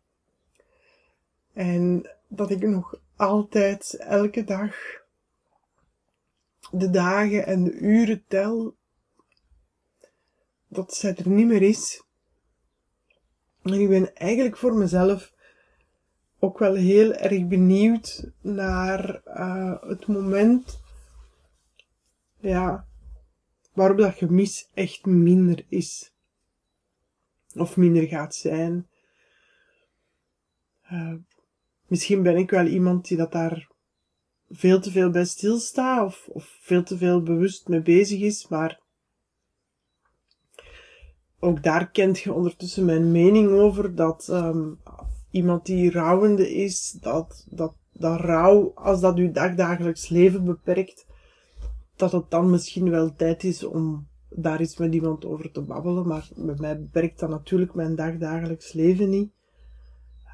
En 1.53 2.11
dat 2.29 2.51
ik 2.51 2.63
nog 2.63 3.01
altijd 3.17 3.97
elke 3.97 4.45
dag 4.45 4.77
de 6.71 6.91
dagen 6.91 7.47
en 7.47 7.65
de 7.65 7.73
uren 7.73 8.25
tel 8.29 8.77
dat 10.69 10.95
zij 10.95 11.17
er 11.17 11.29
niet 11.29 11.47
meer 11.47 11.63
is. 11.63 12.03
En 13.63 13.73
ik 13.73 13.89
ben 13.89 14.17
eigenlijk 14.17 14.57
voor 14.57 14.75
mezelf 14.75 15.34
ook 16.45 16.59
wel 16.59 16.75
heel 16.75 17.13
erg 17.13 17.47
benieuwd 17.47 18.31
naar 18.41 19.23
uh, 19.27 19.83
het 19.83 20.07
moment 20.07 20.81
ja, 22.41 22.87
waarop 23.73 23.99
dat 23.99 24.15
gemis 24.15 24.71
echt 24.75 25.07
minder 25.07 25.65
is. 25.69 26.13
Of 27.55 27.77
minder 27.77 28.07
gaat 28.07 28.35
zijn. 28.35 28.89
Uh, 30.93 31.15
misschien 31.87 32.23
ben 32.23 32.37
ik 32.37 32.51
wel 32.51 32.67
iemand 32.67 33.09
die 33.09 33.17
dat 33.17 33.33
daar 33.33 33.69
veel 34.51 34.81
te 34.81 34.91
veel 34.91 35.11
bij 35.11 35.25
stilstaat 35.25 36.07
of, 36.07 36.29
of 36.29 36.57
veel 36.61 36.83
te 36.83 36.99
veel 36.99 37.23
bewust 37.23 37.69
mee 37.69 37.83
bezig 37.83 38.21
is, 38.21 38.49
maar 38.49 38.81
ook 41.39 41.63
daar 41.63 41.91
kent 41.91 42.19
je 42.21 42.33
ondertussen 42.33 42.85
mijn 42.85 43.13
mening 43.13 43.51
over 43.51 43.95
dat 43.95 44.29
um, 44.29 44.81
iemand 45.35 45.67
die 45.67 45.91
rouwende 45.91 46.55
is, 46.55 46.97
dat, 47.01 47.47
dat, 47.51 47.77
dat 47.93 48.21
rouw, 48.21 48.73
als 48.75 49.01
dat 49.01 49.17
uw 49.17 49.33
dagdagelijks 49.33 50.09
leven 50.09 50.45
beperkt, 50.45 51.07
dat 51.97 52.13
het 52.13 52.31
dan 52.31 52.51
misschien 52.51 52.91
wel 52.91 53.15
tijd 53.15 53.45
is 53.45 53.65
om 53.65 54.07
daar 54.29 54.61
eens 54.61 54.77
met 54.77 54.95
iemand 54.95 55.25
over 55.25 55.51
te 55.51 55.61
babbelen. 55.61 56.07
Maar 56.07 56.29
bij 56.37 56.55
mij 56.59 56.81
beperkt 56.81 57.19
dat 57.19 57.29
natuurlijk 57.29 57.75
mijn 57.75 57.95
dagdagelijks 57.95 58.73
leven 58.73 59.11
niet. 59.11 59.33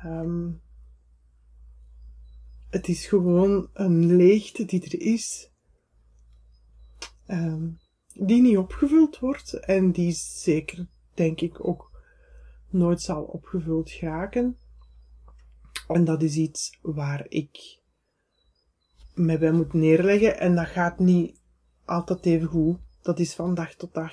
Um, 0.05 0.61
het 2.71 2.89
is 2.89 3.07
gewoon 3.07 3.69
een 3.73 4.17
leegte 4.17 4.65
die 4.65 4.85
er 4.85 5.01
is, 5.01 5.51
um, 7.27 7.79
die 8.15 8.43
niet 8.43 8.57
opgevuld 8.57 9.19
wordt 9.19 9.53
en 9.53 9.93
die 9.93 10.13
zeker, 10.13 10.87
denk 11.15 11.41
ik, 11.41 11.67
ook 11.67 11.91
nooit 12.71 13.01
zal 13.01 13.23
opgevuld 13.23 13.91
geraken. 13.91 14.57
En 15.89 16.05
dat 16.05 16.23
is 16.23 16.37
iets 16.37 16.79
waar 16.83 17.27
ik 17.29 17.79
mij 19.15 19.39
bij 19.39 19.53
moet 19.53 19.73
neerleggen. 19.73 20.39
En 20.39 20.55
dat 20.55 20.67
gaat 20.67 20.99
niet 20.99 21.41
altijd 21.85 22.27
even 22.27 22.49
goed. 22.49 22.79
Dat 23.03 23.19
is 23.19 23.35
van 23.35 23.55
dag 23.55 23.75
tot 23.75 23.95
dag. 23.95 24.13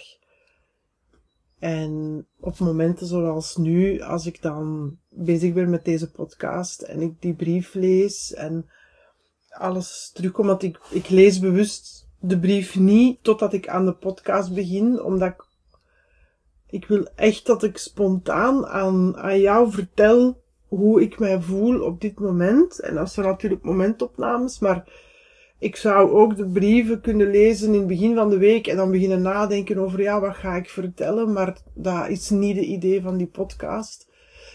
En 1.59 2.25
op 2.39 2.59
momenten 2.59 3.07
zoals 3.07 3.55
nu, 3.55 4.01
als 4.01 4.25
ik 4.25 4.41
dan 4.41 4.97
bezig 5.09 5.53
ben 5.53 5.69
met 5.69 5.85
deze 5.85 6.11
podcast 6.11 6.81
en 6.81 7.01
ik 7.01 7.21
die 7.21 7.33
brief 7.33 7.73
lees 7.73 8.33
en 8.33 8.69
alles 9.49 10.11
terugkomt, 10.13 10.47
want 10.47 10.63
ik, 10.63 10.79
ik 10.89 11.09
lees 11.09 11.39
bewust 11.39 12.07
de 12.19 12.39
brief 12.39 12.75
niet 12.75 13.23
totdat 13.23 13.53
ik 13.53 13.67
aan 13.67 13.85
de 13.85 13.93
podcast 13.93 14.53
begin, 14.53 15.01
omdat 15.01 15.29
ik, 15.29 15.45
ik 16.67 16.87
wil 16.87 17.07
echt 17.15 17.45
dat 17.45 17.63
ik 17.63 17.77
spontaan 17.77 18.67
aan, 18.67 19.17
aan 19.17 19.39
jou 19.39 19.71
vertel 19.71 20.43
hoe 20.67 21.01
ik 21.01 21.19
mij 21.19 21.41
voel 21.41 21.81
op 21.81 22.01
dit 22.01 22.19
moment. 22.19 22.79
En 22.79 22.95
dat 22.95 23.11
zijn 23.11 23.25
natuurlijk 23.25 23.63
momentopnames, 23.63 24.59
maar 24.59 25.05
ik 25.59 25.75
zou 25.75 26.11
ook 26.11 26.35
de 26.35 26.49
brieven 26.49 27.01
kunnen 27.01 27.31
lezen 27.31 27.73
in 27.73 27.79
het 27.79 27.87
begin 27.87 28.15
van 28.15 28.29
de 28.29 28.37
week 28.37 28.67
en 28.67 28.75
dan 28.75 28.91
beginnen 28.91 29.21
nadenken 29.21 29.77
over, 29.77 30.01
ja, 30.01 30.19
wat 30.19 30.35
ga 30.35 30.55
ik 30.55 30.69
vertellen? 30.69 31.33
Maar 31.33 31.57
dat 31.73 32.07
is 32.07 32.29
niet 32.29 32.55
de 32.55 32.65
idee 32.65 33.01
van 33.01 33.17
die 33.17 33.27
podcast. 33.27 34.07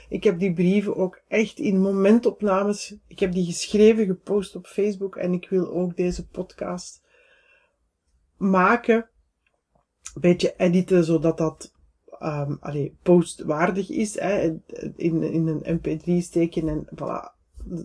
Ik 0.08 0.24
heb 0.24 0.38
die 0.38 0.52
brieven 0.52 0.96
ook 0.96 1.20
echt 1.28 1.58
in 1.58 1.80
momentopnames, 1.80 2.96
ik 3.06 3.18
heb 3.18 3.32
die 3.32 3.44
geschreven, 3.44 4.06
gepost 4.06 4.56
op 4.56 4.66
Facebook 4.66 5.16
en 5.16 5.32
ik 5.32 5.48
wil 5.48 5.72
ook 5.72 5.96
deze 5.96 6.26
podcast 6.26 7.02
maken. 8.36 9.08
Een 10.14 10.20
beetje 10.20 10.54
editen, 10.56 11.04
zodat 11.04 11.38
dat 11.38 11.72
um, 12.24 12.56
allee, 12.60 12.96
postwaardig 13.02 13.90
is, 13.90 14.20
hè, 14.20 14.58
in, 14.96 15.22
in 15.22 15.62
een 15.62 15.80
mp3 15.80 16.24
steken 16.24 16.68
en 16.68 16.88
voilà, 16.94 17.32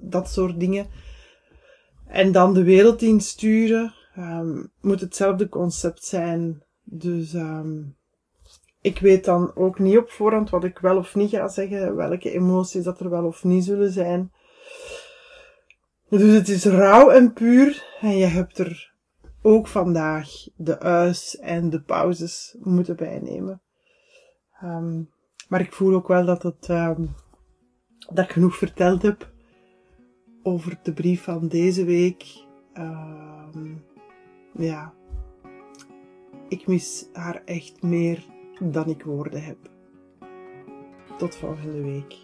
dat 0.01 0.29
soort 0.29 0.59
dingen. 0.59 0.87
En 2.07 2.31
dan 2.31 2.53
de 2.53 2.63
wereld 2.63 3.01
insturen. 3.01 3.93
Um, 4.17 4.71
moet 4.81 5.01
hetzelfde 5.01 5.49
concept 5.49 6.03
zijn. 6.03 6.63
Dus 6.83 7.33
um, 7.33 7.95
ik 8.81 8.99
weet 8.99 9.25
dan 9.25 9.55
ook 9.55 9.79
niet 9.79 9.97
op 9.97 10.09
voorhand 10.09 10.49
wat 10.49 10.63
ik 10.63 10.79
wel 10.79 10.97
of 10.97 11.15
niet 11.15 11.29
ga 11.29 11.47
zeggen. 11.47 11.95
Welke 11.95 12.31
emoties 12.31 12.83
dat 12.83 12.99
er 12.99 13.09
wel 13.09 13.25
of 13.25 13.43
niet 13.43 13.63
zullen 13.63 13.91
zijn. 13.91 14.31
Dus 16.09 16.33
het 16.33 16.49
is 16.49 16.65
rauw 16.65 17.09
en 17.09 17.33
puur. 17.33 17.97
En 18.01 18.17
je 18.17 18.25
hebt 18.25 18.57
er 18.57 18.93
ook 19.41 19.67
vandaag 19.67 20.29
de 20.55 20.79
uis 20.79 21.37
en 21.37 21.69
de 21.69 21.81
pauzes 21.81 22.55
moeten 22.59 22.95
bijnemen. 22.95 23.61
Um, 24.63 25.09
maar 25.49 25.61
ik 25.61 25.73
voel 25.73 25.93
ook 25.93 26.07
wel 26.07 26.25
dat, 26.25 26.43
het, 26.43 26.67
um, 26.69 27.15
dat 28.13 28.25
ik 28.25 28.31
genoeg 28.31 28.55
verteld 28.55 29.01
heb 29.01 29.31
over 30.43 30.79
de 30.83 30.93
brief 30.93 31.23
van 31.23 31.47
deze 31.47 31.85
week. 31.85 32.45
Um, 32.77 33.83
ja, 34.51 34.93
ik 36.49 36.67
mis 36.67 37.07
haar 37.13 37.41
echt 37.45 37.81
meer 37.81 38.25
dan 38.59 38.89
ik 38.89 39.03
woorden 39.03 39.43
heb. 39.43 39.57
Tot 41.17 41.35
volgende 41.35 41.81
week. 41.81 42.15